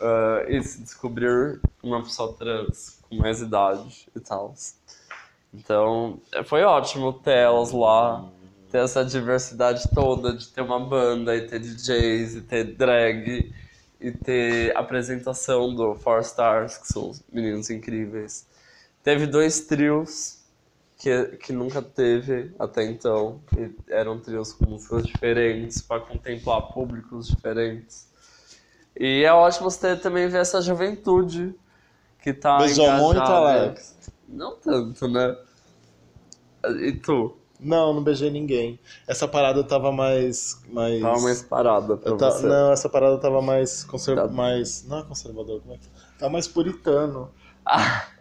ah, 0.00 0.44
e 0.48 0.62
se 0.62 0.80
descobrir 0.80 1.60
uma 1.82 2.02
pessoa 2.02 2.32
trans 2.32 3.00
com 3.06 3.16
mais 3.16 3.42
idade 3.42 4.08
e 4.16 4.20
tal. 4.20 4.54
Então, 5.52 6.20
foi 6.46 6.62
ótimo 6.62 7.12
ter 7.12 7.36
elas 7.36 7.70
lá, 7.70 8.24
ter 8.76 8.84
essa 8.84 9.02
diversidade 9.02 9.88
toda, 9.94 10.34
de 10.34 10.48
ter 10.48 10.60
uma 10.60 10.78
banda, 10.78 11.34
e 11.34 11.46
ter 11.46 11.58
DJs, 11.58 12.36
e 12.36 12.40
ter 12.42 12.64
drag, 12.76 13.54
e 13.98 14.12
ter 14.12 14.76
apresentação 14.76 15.74
do 15.74 15.94
Four 15.94 16.20
Stars, 16.20 16.76
que 16.76 16.88
são 16.88 17.10
os 17.10 17.24
meninos 17.32 17.70
incríveis. 17.70 18.46
Teve 19.02 19.26
dois 19.26 19.60
trios, 19.60 20.44
que, 20.98 21.24
que 21.38 21.52
nunca 21.54 21.80
teve 21.80 22.52
até 22.58 22.84
então. 22.84 23.40
E 23.56 23.70
eram 23.88 24.20
trios 24.20 24.52
com 24.52 24.66
músicas 24.66 25.06
diferentes, 25.06 25.80
para 25.80 26.02
contemplar 26.02 26.60
públicos 26.74 27.28
diferentes. 27.28 28.06
E 28.98 29.24
é 29.24 29.32
ótimo 29.32 29.70
você 29.70 29.96
também 29.96 30.28
ver 30.28 30.40
essa 30.40 30.60
juventude 30.60 31.54
que 32.20 32.32
tá 32.34 32.58
Beijou 32.58 32.84
engajada. 32.84 33.02
muito, 33.02 33.22
Alex? 33.22 33.96
Não 34.28 34.56
tanto, 34.56 35.08
né? 35.08 35.34
E 36.82 36.92
tu? 36.92 37.38
Não, 37.58 37.92
não 37.94 38.02
beijei 38.02 38.30
ninguém. 38.30 38.78
Essa 39.06 39.26
parada 39.26 39.64
tava 39.64 39.90
mais. 39.90 40.60
mais... 40.68 41.00
Tava 41.00 41.20
mais 41.20 41.42
parada 41.42 41.96
pra 41.96 42.16
ta- 42.16 42.30
você. 42.30 42.46
Não, 42.46 42.72
essa 42.72 42.88
parada 42.88 43.18
tava 43.18 43.40
mais 43.40 43.84
conserva... 43.84 44.26
Tá. 44.26 44.32
mais 44.32 44.84
Não 44.86 44.98
é 44.98 45.02
conservador, 45.02 45.60
como 45.60 45.74
é 45.74 45.78
que 45.78 45.88
Tá 46.18 46.28
mais 46.28 46.46
puritano. 46.48 47.30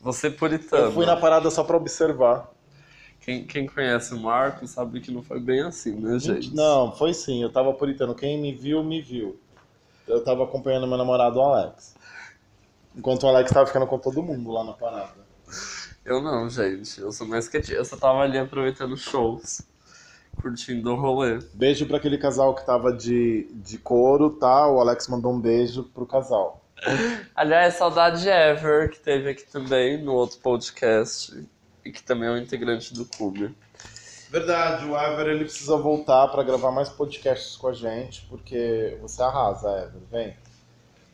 Você 0.00 0.30
puritano. 0.30 0.84
Eu 0.84 0.92
fui 0.92 1.04
na 1.04 1.16
parada 1.16 1.50
só 1.50 1.64
pra 1.64 1.76
observar. 1.76 2.48
Quem, 3.20 3.44
quem 3.44 3.66
conhece 3.66 4.14
o 4.14 4.20
Marco 4.20 4.64
sabe 4.68 5.00
que 5.00 5.10
não 5.10 5.20
foi 5.20 5.40
bem 5.40 5.62
assim, 5.62 5.92
né, 5.96 6.16
gente? 6.18 6.54
Não, 6.54 6.92
foi 6.92 7.12
sim, 7.12 7.42
eu 7.42 7.50
tava 7.50 7.72
puritano. 7.72 8.14
Quem 8.14 8.40
me 8.40 8.54
viu, 8.54 8.84
me 8.84 9.02
viu. 9.02 9.36
Eu 10.06 10.22
tava 10.22 10.44
acompanhando 10.44 10.86
meu 10.86 10.96
namorado, 10.96 11.40
o 11.40 11.42
Alex. 11.42 11.96
Enquanto 12.94 13.24
o 13.24 13.28
Alex 13.28 13.50
tava 13.50 13.66
ficando 13.66 13.86
com 13.86 13.98
todo 13.98 14.22
mundo 14.22 14.52
lá 14.52 14.62
na 14.62 14.72
parada. 14.74 15.25
Eu 16.06 16.22
não, 16.22 16.48
gente. 16.48 17.00
Eu 17.00 17.10
sou 17.10 17.26
mais 17.26 17.48
quietinho. 17.48 17.78
Eu 17.78 17.84
só 17.84 17.96
tava 17.96 18.20
ali 18.20 18.38
aproveitando 18.38 18.96
shows, 18.96 19.62
curtindo 20.40 20.92
o 20.92 20.94
rolê. 20.94 21.40
Beijo 21.52 21.84
pra 21.84 21.96
aquele 21.96 22.16
casal 22.16 22.54
que 22.54 22.64
tava 22.64 22.92
de, 22.92 23.48
de 23.52 23.76
couro, 23.76 24.30
tá? 24.30 24.68
O 24.68 24.80
Alex 24.80 25.08
mandou 25.08 25.32
um 25.32 25.40
beijo 25.40 25.82
pro 25.82 26.06
casal. 26.06 26.64
Aliás, 27.34 27.74
saudade 27.74 28.28
Ever, 28.28 28.88
que 28.88 29.00
teve 29.00 29.30
aqui 29.30 29.44
também 29.46 30.00
no 30.00 30.12
outro 30.12 30.38
podcast. 30.38 31.44
E 31.84 31.90
que 31.90 32.02
também 32.04 32.28
é 32.28 32.32
um 32.32 32.38
integrante 32.38 32.94
do 32.94 33.04
clube. 33.04 33.52
Verdade, 34.30 34.86
o 34.86 34.96
Ever 34.96 35.26
ele 35.26 35.44
precisa 35.44 35.76
voltar 35.76 36.28
pra 36.28 36.44
gravar 36.44 36.70
mais 36.70 36.88
podcasts 36.88 37.56
com 37.56 37.66
a 37.66 37.72
gente, 37.72 38.24
porque 38.28 38.96
você 39.00 39.22
arrasa, 39.22 39.68
Ever. 39.70 40.02
Vem. 40.08 40.36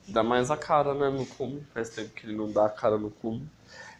Dá 0.07 0.22
mais 0.22 0.50
a 0.50 0.57
cara, 0.57 0.92
né, 0.92 1.09
no 1.09 1.24
clube. 1.24 1.66
Faz 1.72 1.88
tempo 1.88 2.11
que 2.11 2.26
ele 2.26 2.37
não 2.37 2.52
dá 2.52 2.66
a 2.66 2.70
cara 2.70 2.98
no 2.98 3.11
clube. 3.11 3.48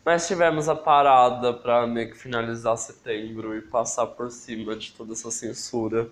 Mas 0.05 0.27
tivemos 0.27 0.69
a 0.69 0.75
parada 0.75 1.53
pra 1.53 1.87
meio 1.87 2.11
que 2.11 2.19
finalizar 2.19 2.77
setembro 2.77 3.57
e 3.57 3.62
passar 3.62 4.07
por 4.07 4.31
cima 4.31 4.75
de 4.75 4.93
toda 4.93 5.12
essa 5.12 5.31
censura. 5.31 6.09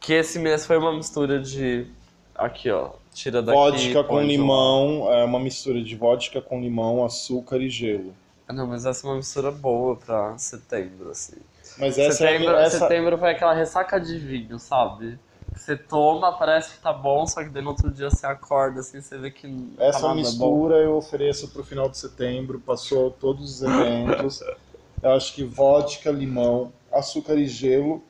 Que 0.00 0.14
esse 0.14 0.38
mês 0.38 0.66
foi 0.66 0.78
uma 0.78 0.92
mistura 0.92 1.40
de. 1.40 1.86
Aqui, 2.34 2.70
ó. 2.70 2.90
Tira 3.14 3.40
daqui. 3.40 3.56
Vodka 3.56 4.04
com 4.04 4.16
lá. 4.16 4.22
limão, 4.22 5.12
é 5.12 5.22
uma 5.24 5.38
mistura 5.38 5.82
de 5.82 5.94
vodka 5.94 6.40
com 6.40 6.60
limão, 6.60 7.04
açúcar 7.04 7.58
e 7.58 7.68
gelo. 7.68 8.14
Ah, 8.48 8.52
não, 8.52 8.66
mas 8.66 8.84
essa 8.84 9.06
é 9.06 9.10
uma 9.10 9.16
mistura 9.16 9.52
boa 9.52 9.96
pra 9.96 10.36
setembro, 10.36 11.10
assim. 11.10 11.36
Mas 11.78 11.96
essa 11.98 12.18
setembro, 12.18 12.56
é 12.56 12.64
essa... 12.64 12.80
setembro 12.80 13.16
foi 13.16 13.30
aquela 13.30 13.54
ressaca 13.54 14.00
de 14.00 14.18
vinho, 14.18 14.58
sabe? 14.58 15.18
Você 15.54 15.76
toma, 15.76 16.32
parece 16.38 16.74
que 16.74 16.82
tá 16.82 16.92
bom, 16.92 17.26
só 17.26 17.42
que 17.42 17.50
daí 17.50 17.62
no 17.62 17.70
outro 17.70 17.90
dia 17.90 18.10
você 18.10 18.26
acorda, 18.26 18.80
assim, 18.80 19.00
você 19.00 19.18
vê 19.18 19.30
que 19.30 19.46
tá 19.76 19.84
Essa 19.84 20.08
bom. 20.08 20.14
mistura 20.14 20.76
eu 20.76 20.96
ofereço 20.96 21.48
pro 21.48 21.62
final 21.62 21.88
de 21.88 21.98
setembro, 21.98 22.58
passou 22.60 23.10
todos 23.10 23.56
os 23.56 23.62
eventos. 23.62 24.42
Eu 25.02 25.12
acho 25.12 25.34
que 25.34 25.44
vodka, 25.44 26.10
limão, 26.10 26.72
açúcar 26.92 27.34
e 27.34 27.46
gelo 27.46 28.02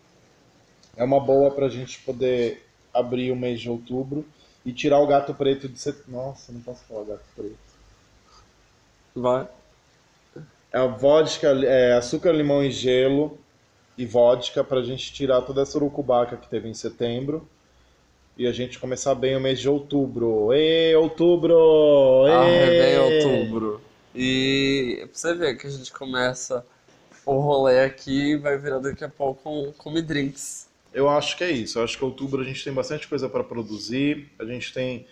é 0.97 1.03
uma 1.05 1.19
boa 1.21 1.51
pra 1.51 1.69
gente 1.69 1.99
poder 2.01 2.67
abrir 2.93 3.33
o 3.33 3.37
mês 3.37 3.61
de 3.61 3.69
outubro. 3.71 4.25
e 4.65 4.73
tirar 4.73 4.99
o 5.01 5.07
gato 5.07 5.35
preto 5.35 5.69
de 5.69 5.79
set... 5.79 5.99
Nossa, 6.09 6.53
não 6.53 6.61
posso 6.61 6.85
falar 6.85 7.05
gato 7.05 7.25
preto. 7.35 7.59
Vai. 9.15 9.49
É 10.73 10.79
a 10.79 10.87
vodka, 10.87 11.49
é 11.49 11.95
açúcar, 11.95 12.33
limão 12.33 12.63
e 12.63 12.71
gelo 12.71 13.39
e 13.97 14.07
vodka 14.07 14.65
pra 14.65 14.83
gente 14.83 15.13
tirar 15.13 15.43
toda 15.43 15.63
essa 15.63 15.77
urucubaca 15.79 16.37
que 16.37 16.49
teve 16.49 16.69
em 16.69 16.75
setembro. 16.75 17.47
E 18.37 18.47
a 18.47 18.53
gente 18.53 18.79
começar 18.79 19.15
bem 19.15 19.37
o 19.37 19.41
mês 19.41 19.61
de 19.61 19.69
outubro. 19.69 20.53
Ê, 20.53 20.97
outubro! 20.97 22.25
Ê! 22.27 22.31
Ah, 22.31 22.47
é 22.47 22.81
bem 22.81 22.99
outubro. 22.99 23.81
E 24.15 25.01
pra 25.03 25.09
você 25.13 25.35
ver 25.35 25.57
que 25.57 25.67
a 25.67 25.71
gente 25.71 25.93
começa 25.93 26.65
o 27.25 27.39
rolê 27.39 27.81
aqui 27.81 28.33
e 28.33 28.37
vai 28.37 28.59
virar 28.59 28.79
daqui 28.79 29.05
a 29.05 29.09
pouco 29.09 29.51
um 29.51 29.73
come 29.73 30.01
drinks. 30.01 30.67
Eu 30.93 31.09
acho 31.09 31.37
que 31.37 31.45
é 31.45 31.51
isso. 31.51 31.79
Eu 31.79 31.85
acho 31.85 31.97
que 31.97 32.05
outubro 32.05 32.43
a 32.43 32.45
gente 32.45 32.65
tem 32.65 32.73
bastante 32.73 33.07
coisa 33.07 33.29
para 33.29 33.45
produzir. 33.45 34.31
A 34.39 34.45
gente 34.45 34.73
tem, 34.73 35.07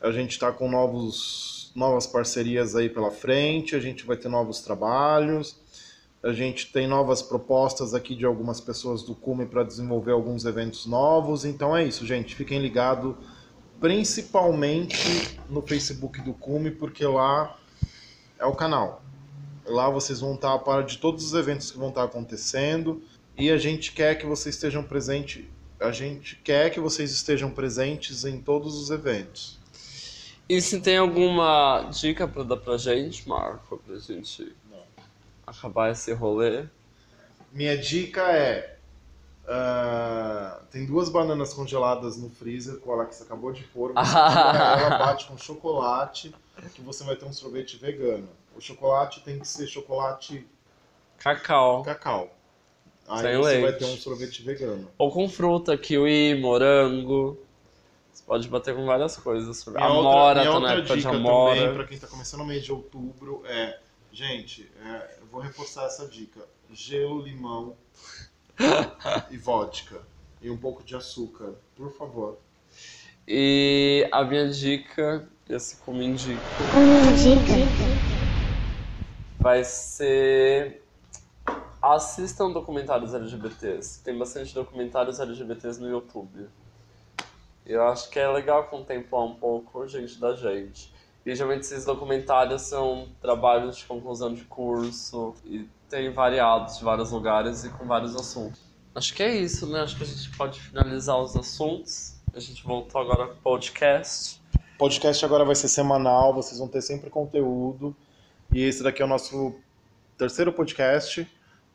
a 0.00 0.10
gente 0.10 0.32
está 0.32 0.52
com 0.52 0.70
novos, 0.70 1.72
novas 1.74 2.06
parcerias 2.06 2.76
aí 2.76 2.88
pela 2.88 3.10
frente. 3.10 3.74
A 3.74 3.80
gente 3.80 4.04
vai 4.04 4.16
ter 4.16 4.28
novos 4.28 4.60
trabalhos. 4.60 5.56
A 6.26 6.32
gente 6.32 6.72
tem 6.72 6.88
novas 6.88 7.22
propostas 7.22 7.94
aqui 7.94 8.12
de 8.12 8.26
algumas 8.26 8.60
pessoas 8.60 9.04
do 9.04 9.14
Cume 9.14 9.46
para 9.46 9.62
desenvolver 9.62 10.10
alguns 10.10 10.44
eventos 10.44 10.84
novos. 10.84 11.44
Então 11.44 11.76
é 11.76 11.84
isso, 11.84 12.04
gente. 12.04 12.34
Fiquem 12.34 12.58
ligados, 12.58 13.14
principalmente 13.78 15.38
no 15.48 15.62
Facebook 15.62 16.20
do 16.22 16.34
Cume, 16.34 16.72
porque 16.72 17.06
lá 17.06 17.56
é 18.40 18.44
o 18.44 18.56
canal. 18.56 19.04
Lá 19.64 19.88
vocês 19.88 20.18
vão 20.18 20.34
estar 20.34 20.52
a 20.52 20.58
par 20.58 20.82
de 20.82 20.98
todos 20.98 21.24
os 21.24 21.32
eventos 21.32 21.70
que 21.70 21.78
vão 21.78 21.90
estar 21.90 22.02
acontecendo 22.02 23.00
e 23.38 23.48
a 23.48 23.56
gente 23.56 23.92
quer 23.92 24.16
que 24.16 24.26
vocês 24.26 24.56
estejam 24.56 24.82
presentes. 24.82 25.44
A 25.78 25.92
gente 25.92 26.34
quer 26.42 26.70
que 26.70 26.80
vocês 26.80 27.12
estejam 27.12 27.52
presentes 27.52 28.24
em 28.24 28.40
todos 28.40 28.74
os 28.74 28.90
eventos. 28.90 29.60
E 30.48 30.60
se 30.60 30.80
tem 30.80 30.96
alguma 30.96 31.88
dica 31.92 32.26
pra 32.26 32.42
dar 32.42 32.56
pra 32.56 32.76
gente, 32.76 33.28
Marco, 33.28 33.78
pra 33.78 33.96
gente 33.96 34.52
acabar 35.46 35.90
esse 35.92 36.12
rolê? 36.12 36.64
Minha 37.52 37.76
dica 37.78 38.22
é. 38.32 38.76
ah, 39.48 40.60
tem 40.70 40.84
duas 40.84 41.08
bananas 41.08 41.54
congeladas 41.54 42.16
no 42.16 42.28
freezer 42.28 42.76
que 42.80 42.88
o 42.88 42.92
Alex 42.92 43.22
acabou 43.22 43.52
de 43.52 43.62
pôr. 43.64 43.92
Ela 43.96 44.98
bate 44.98 45.26
com 45.26 45.38
chocolate 45.38 46.34
que 46.74 46.82
você 46.82 47.04
vai 47.04 47.16
ter 47.16 47.24
um 47.24 47.32
sorvete 47.32 47.76
vegano. 47.76 48.28
O 48.56 48.60
chocolate 48.60 49.20
tem 49.20 49.38
que 49.38 49.46
ser 49.46 49.66
chocolate 49.66 50.46
Cacau. 51.18 51.82
cacau. 51.82 52.30
Aí 53.08 53.22
Sem 53.22 53.36
você 53.36 53.60
vai 53.60 53.70
leite. 53.70 53.78
ter 53.78 53.84
um 53.84 53.96
sorvete 53.96 54.42
vegano. 54.42 54.88
Ou 54.98 55.10
com 55.12 55.28
fruta, 55.28 55.76
kiwi, 55.78 56.34
morango. 56.40 57.38
Você 58.12 58.24
pode 58.24 58.48
bater 58.48 58.74
com 58.74 58.84
várias 58.84 59.16
coisas. 59.16 59.64
Minha 59.66 59.84
Amora, 59.84 60.40
minha 60.40 60.52
tá 60.52 60.60
na 60.60 60.66
outra 60.66 60.78
época 60.78 60.94
de 60.94 61.02
dica 61.02 61.14
amora. 61.14 61.60
também, 61.60 61.74
pra 61.74 61.84
quem 61.86 61.98
tá 61.98 62.06
começando 62.06 62.40
o 62.40 62.44
mês 62.46 62.64
de 62.64 62.72
outubro, 62.72 63.42
é... 63.46 63.78
Gente, 64.16 64.66
é, 64.82 65.18
eu 65.20 65.26
vou 65.26 65.42
reforçar 65.42 65.84
essa 65.84 66.08
dica. 66.08 66.40
Gelo, 66.72 67.20
limão 67.20 67.76
e 69.30 69.36
vodka. 69.36 70.00
E 70.40 70.48
um 70.48 70.56
pouco 70.56 70.82
de 70.82 70.96
açúcar, 70.96 71.52
por 71.76 71.92
favor. 71.92 72.38
E 73.28 74.08
a 74.10 74.24
minha 74.24 74.48
dica, 74.48 75.28
esse 75.46 75.76
como 75.76 76.00
indico, 76.00 76.40
vai 79.38 79.62
ser 79.64 80.82
assistam 81.82 82.50
documentários 82.50 83.12
LGBTs. 83.12 84.02
Tem 84.02 84.16
bastante 84.16 84.54
documentários 84.54 85.20
LGBTs 85.20 85.78
no 85.78 85.90
YouTube. 85.90 86.48
Eu 87.66 87.86
acho 87.86 88.08
que 88.08 88.18
é 88.18 88.26
legal 88.26 88.64
contemplar 88.68 89.24
um 89.24 89.34
pouco 89.34 89.82
a 89.82 89.86
gente 89.86 90.18
da 90.18 90.34
gente. 90.34 90.95
E 91.26 91.34
geralmente 91.34 91.62
esses 91.62 91.84
documentários 91.84 92.62
são 92.62 93.08
trabalhos 93.20 93.78
de 93.78 93.84
conclusão 93.84 94.32
de 94.32 94.44
curso 94.44 95.34
e 95.44 95.68
tem 95.90 96.12
variados 96.12 96.78
de 96.78 96.84
vários 96.84 97.10
lugares 97.10 97.64
e 97.64 97.68
com 97.70 97.84
vários 97.84 98.14
assuntos. 98.14 98.60
Acho 98.94 99.12
que 99.12 99.24
é 99.24 99.34
isso, 99.34 99.66
né? 99.66 99.80
Acho 99.80 99.96
que 99.96 100.04
a 100.04 100.06
gente 100.06 100.30
pode 100.36 100.60
finalizar 100.60 101.18
os 101.18 101.34
assuntos. 101.34 102.14
A 102.32 102.38
gente 102.38 102.62
voltou 102.62 103.00
agora 103.00 103.34
podcast. 103.42 104.40
O 104.76 104.78
podcast 104.78 105.24
agora 105.24 105.44
vai 105.44 105.56
ser 105.56 105.66
semanal, 105.66 106.32
vocês 106.32 106.60
vão 106.60 106.68
ter 106.68 106.80
sempre 106.80 107.10
conteúdo. 107.10 107.94
E 108.54 108.62
esse 108.62 108.84
daqui 108.84 109.02
é 109.02 109.04
o 109.04 109.08
nosso 109.08 109.56
terceiro 110.16 110.52
podcast. 110.52 111.26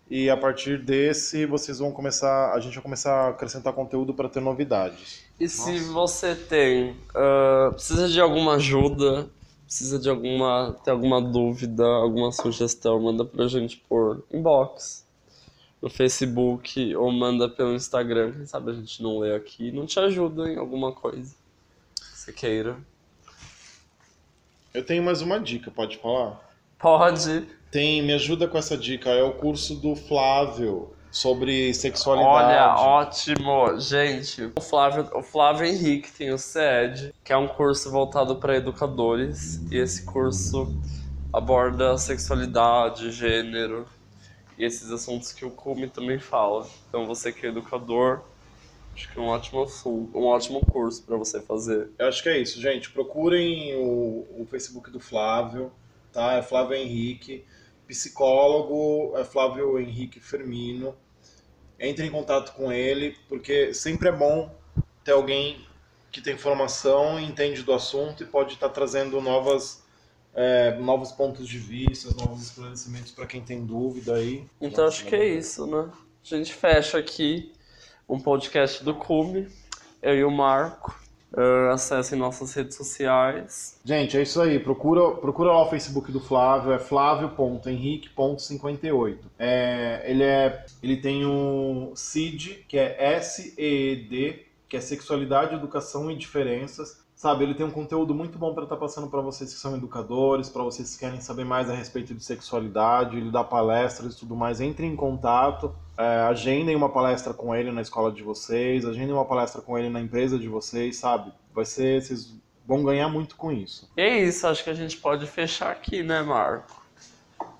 E 0.09 0.29
a 0.29 0.37
partir 0.37 0.77
desse, 0.81 1.45
vocês 1.45 1.79
vão 1.79 1.91
começar, 1.91 2.53
a 2.53 2.59
gente 2.61 2.75
vai 2.75 2.83
começar 2.83 3.13
a 3.13 3.29
acrescentar 3.29 3.73
conteúdo 3.73 4.13
para 4.13 4.29
ter 4.29 4.39
novidades. 4.39 5.25
E 5.37 5.47
se 5.49 5.79
você 5.79 6.35
tem, 6.35 6.95
ah, 7.13 7.71
precisa 7.73 8.07
de 8.07 8.19
alguma 8.19 8.55
ajuda, 8.55 9.29
precisa 9.71 9.97
de 9.97 10.09
alguma, 10.09 10.75
tem 10.83 10.91
alguma 10.91 11.21
dúvida, 11.21 11.85
alguma 11.85 12.29
sugestão, 12.33 12.99
manda 12.99 13.23
pra 13.23 13.47
gente 13.47 13.77
por 13.87 14.21
inbox 14.29 15.07
no 15.81 15.89
Facebook 15.89 16.93
ou 16.93 17.09
manda 17.09 17.47
pelo 17.47 17.73
Instagram, 17.73 18.33
quem 18.33 18.45
sabe 18.45 18.71
a 18.71 18.73
gente 18.73 19.01
não 19.01 19.19
lê 19.19 19.33
aqui 19.33 19.71
não 19.71 19.85
te 19.85 19.97
ajuda 19.97 20.51
em 20.51 20.57
alguma 20.57 20.91
coisa 20.91 21.33
você 21.95 22.33
queira. 22.33 22.77
Eu 24.73 24.85
tenho 24.85 25.01
mais 25.01 25.21
uma 25.21 25.39
dica, 25.39 25.71
pode 25.71 25.97
falar? 25.99 26.39
Pode. 26.77 27.47
Tem, 27.71 28.01
me 28.03 28.13
ajuda 28.13 28.49
com 28.49 28.57
essa 28.57 28.77
dica, 28.77 29.09
é 29.09 29.23
o 29.23 29.33
curso 29.33 29.75
do 29.75 29.95
Flávio 29.95 30.93
sobre 31.11 31.65
Olha, 31.65 31.73
sexualidade. 31.73 32.81
ótimo. 32.81 33.79
Gente, 33.79 34.51
o 34.55 34.61
Flávio, 34.61 35.09
o 35.13 35.21
Flávio 35.21 35.65
Henrique 35.65 36.11
tem 36.11 36.31
o 36.31 36.37
CED, 36.37 37.13
que 37.23 37.33
é 37.33 37.37
um 37.37 37.47
curso 37.47 37.91
voltado 37.91 38.37
para 38.37 38.55
educadores. 38.55 39.61
E 39.69 39.77
esse 39.77 40.03
curso 40.05 40.73
aborda 41.33 41.97
sexualidade, 41.97 43.11
gênero 43.11 43.85
e 44.57 44.65
esses 44.65 44.91
assuntos 44.91 45.33
que 45.33 45.43
o 45.43 45.51
Cume 45.51 45.87
também 45.87 46.19
fala. 46.19 46.67
Então, 46.87 47.05
você 47.05 47.31
que 47.31 47.45
é 47.45 47.49
educador, 47.49 48.21
acho 48.95 49.11
que 49.11 49.17
é 49.17 49.21
um 49.21 49.25
ótimo, 49.25 49.63
assunto, 49.63 50.17
um 50.17 50.25
ótimo 50.25 50.61
curso 50.65 51.03
para 51.03 51.17
você 51.17 51.41
fazer. 51.41 51.89
Eu 51.97 52.07
acho 52.07 52.21
que 52.21 52.29
é 52.29 52.37
isso, 52.37 52.61
gente. 52.61 52.91
Procurem 52.91 53.75
o, 53.75 54.27
o 54.39 54.47
Facebook 54.49 54.91
do 54.91 54.99
Flávio, 54.99 55.71
tá? 56.13 56.33
É 56.33 56.41
Flávio 56.41 56.75
Henrique. 56.75 57.43
Psicólogo 57.91 59.17
é 59.17 59.25
Flávio 59.25 59.77
Henrique 59.77 60.21
Firmino. 60.21 60.95
Entre 61.77 62.05
em 62.05 62.09
contato 62.09 62.53
com 62.53 62.71
ele, 62.71 63.17
porque 63.27 63.73
sempre 63.73 64.07
é 64.07 64.11
bom 64.11 64.49
ter 65.03 65.11
alguém 65.11 65.67
que 66.09 66.21
tem 66.21 66.37
formação, 66.37 67.19
entende 67.19 67.63
do 67.63 67.73
assunto 67.73 68.23
e 68.23 68.25
pode 68.25 68.53
estar 68.53 68.69
trazendo 68.69 69.19
novas, 69.19 69.83
é, 70.33 70.77
novos 70.77 71.11
pontos 71.11 71.45
de 71.47 71.57
vista, 71.57 72.15
novos 72.15 72.43
esclarecimentos 72.43 73.11
para 73.11 73.25
quem 73.25 73.41
tem 73.41 73.65
dúvida 73.65 74.15
aí. 74.15 74.45
Então, 74.61 74.87
acho 74.87 75.05
que 75.05 75.15
é 75.15 75.25
isso, 75.25 75.65
né? 75.65 75.91
A 76.23 76.35
gente 76.35 76.53
fecha 76.53 76.97
aqui 76.97 77.51
um 78.07 78.19
podcast 78.19 78.83
do 78.85 78.95
Cume, 78.95 79.49
eu 80.01 80.15
e 80.15 80.23
o 80.23 80.31
Marco. 80.31 81.00
Ah, 81.35 81.73
acessem 81.73 82.19
nossas 82.19 82.53
redes 82.53 82.75
sociais. 82.75 83.79
Gente, 83.85 84.17
é 84.17 84.21
isso 84.21 84.41
aí. 84.41 84.59
Procura, 84.59 85.11
procura 85.11 85.51
lá 85.51 85.63
o 85.63 85.69
Facebook 85.69 86.11
do 86.11 86.19
Flávio, 86.19 86.73
é 86.73 86.79
flávio.henrique.58. 86.79 89.17
É, 89.39 90.03
ele, 90.05 90.23
é, 90.23 90.65
ele 90.83 90.97
tem 90.97 91.25
um 91.25 91.93
CID, 91.95 92.65
que 92.67 92.77
é 92.77 93.15
S-E-E-D, 93.15 94.45
que 94.67 94.75
é 94.75 94.81
Sexualidade, 94.81 95.55
Educação 95.55 96.11
e 96.11 96.17
Diferenças. 96.17 96.99
Sabe, 97.21 97.43
ele 97.43 97.53
tem 97.53 97.63
um 97.63 97.69
conteúdo 97.69 98.15
muito 98.15 98.39
bom 98.39 98.51
para 98.51 98.63
estar 98.63 98.77
passando 98.77 99.07
para 99.07 99.21
vocês 99.21 99.53
que 99.53 99.59
são 99.59 99.75
educadores, 99.75 100.49
para 100.49 100.63
vocês 100.63 100.95
que 100.95 101.01
querem 101.01 101.21
saber 101.21 101.45
mais 101.45 101.69
a 101.69 101.75
respeito 101.75 102.15
de 102.15 102.23
sexualidade, 102.23 103.15
ele 103.15 103.29
dá 103.29 103.43
palestras 103.43 104.15
e 104.15 104.17
tudo 104.17 104.35
mais. 104.35 104.59
Entrem 104.59 104.93
em 104.93 104.95
contato, 104.95 105.71
é, 105.95 106.03
agendem 106.21 106.75
uma 106.75 106.89
palestra 106.89 107.31
com 107.31 107.55
ele 107.55 107.71
na 107.71 107.81
escola 107.81 108.11
de 108.11 108.23
vocês, 108.23 108.87
agendem 108.87 109.13
uma 109.13 109.23
palestra 109.23 109.61
com 109.61 109.77
ele 109.77 109.87
na 109.87 110.01
empresa 110.01 110.39
de 110.39 110.47
vocês, 110.47 110.97
sabe? 110.97 111.31
Vai 111.53 111.63
ser, 111.63 112.01
vocês 112.01 112.33
vão 112.65 112.83
ganhar 112.83 113.07
muito 113.07 113.35
com 113.35 113.51
isso. 113.51 113.87
E 113.95 114.01
é 114.01 114.23
isso, 114.23 114.47
acho 114.47 114.63
que 114.63 114.71
a 114.71 114.73
gente 114.73 114.97
pode 114.97 115.27
fechar 115.27 115.69
aqui, 115.69 116.01
né, 116.01 116.23
Marco? 116.23 116.83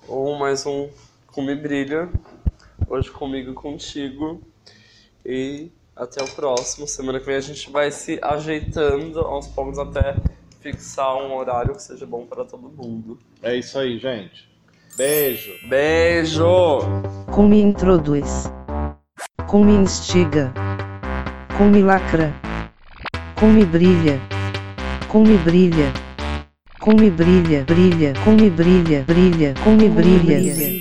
Ou 0.08 0.40
mais 0.40 0.66
um 0.66 0.90
Cume 1.28 1.54
Brilha. 1.54 2.10
Hoje 2.90 3.12
comigo 3.12 3.54
contigo. 3.54 4.42
E 5.24 5.70
até 6.02 6.24
o 6.24 6.28
próximo. 6.28 6.88
Semana 6.88 7.20
que 7.20 7.26
vem 7.26 7.36
a 7.36 7.42
gente 7.42 7.70
vai 7.72 7.92
se 7.92 8.20
ajeitando 8.22 9.20
aos 9.20 9.48
poucos 9.48 9.78
até 9.78 10.16
fixar 10.60 11.16
um 11.16 11.36
horário 11.36 11.76
que 11.76 11.84
seja 11.84 12.06
bom 12.06 12.26
para 12.26 12.44
todo 12.44 12.64
mundo. 12.70 13.20
É 13.42 13.56
isso 13.56 13.78
aí, 13.78 14.00
gente. 14.00 14.50
Beijo. 14.98 15.54
Beijo! 15.70 16.80
Como 17.32 17.54
introduz. 17.54 18.52
Como 19.48 19.70
instiga. 19.70 20.52
Como 21.58 21.80
lacra. 21.86 22.34
Como 23.40 23.66
brilha. 23.66 24.20
Como 25.08 25.38
brilha. 25.40 25.94
Como 26.80 27.12
brilha, 27.12 27.64
brilha, 27.64 28.14
como 28.24 28.50
brilha, 28.50 29.04
brilha, 29.04 29.54
como 29.64 29.88
brilha. 29.88 30.81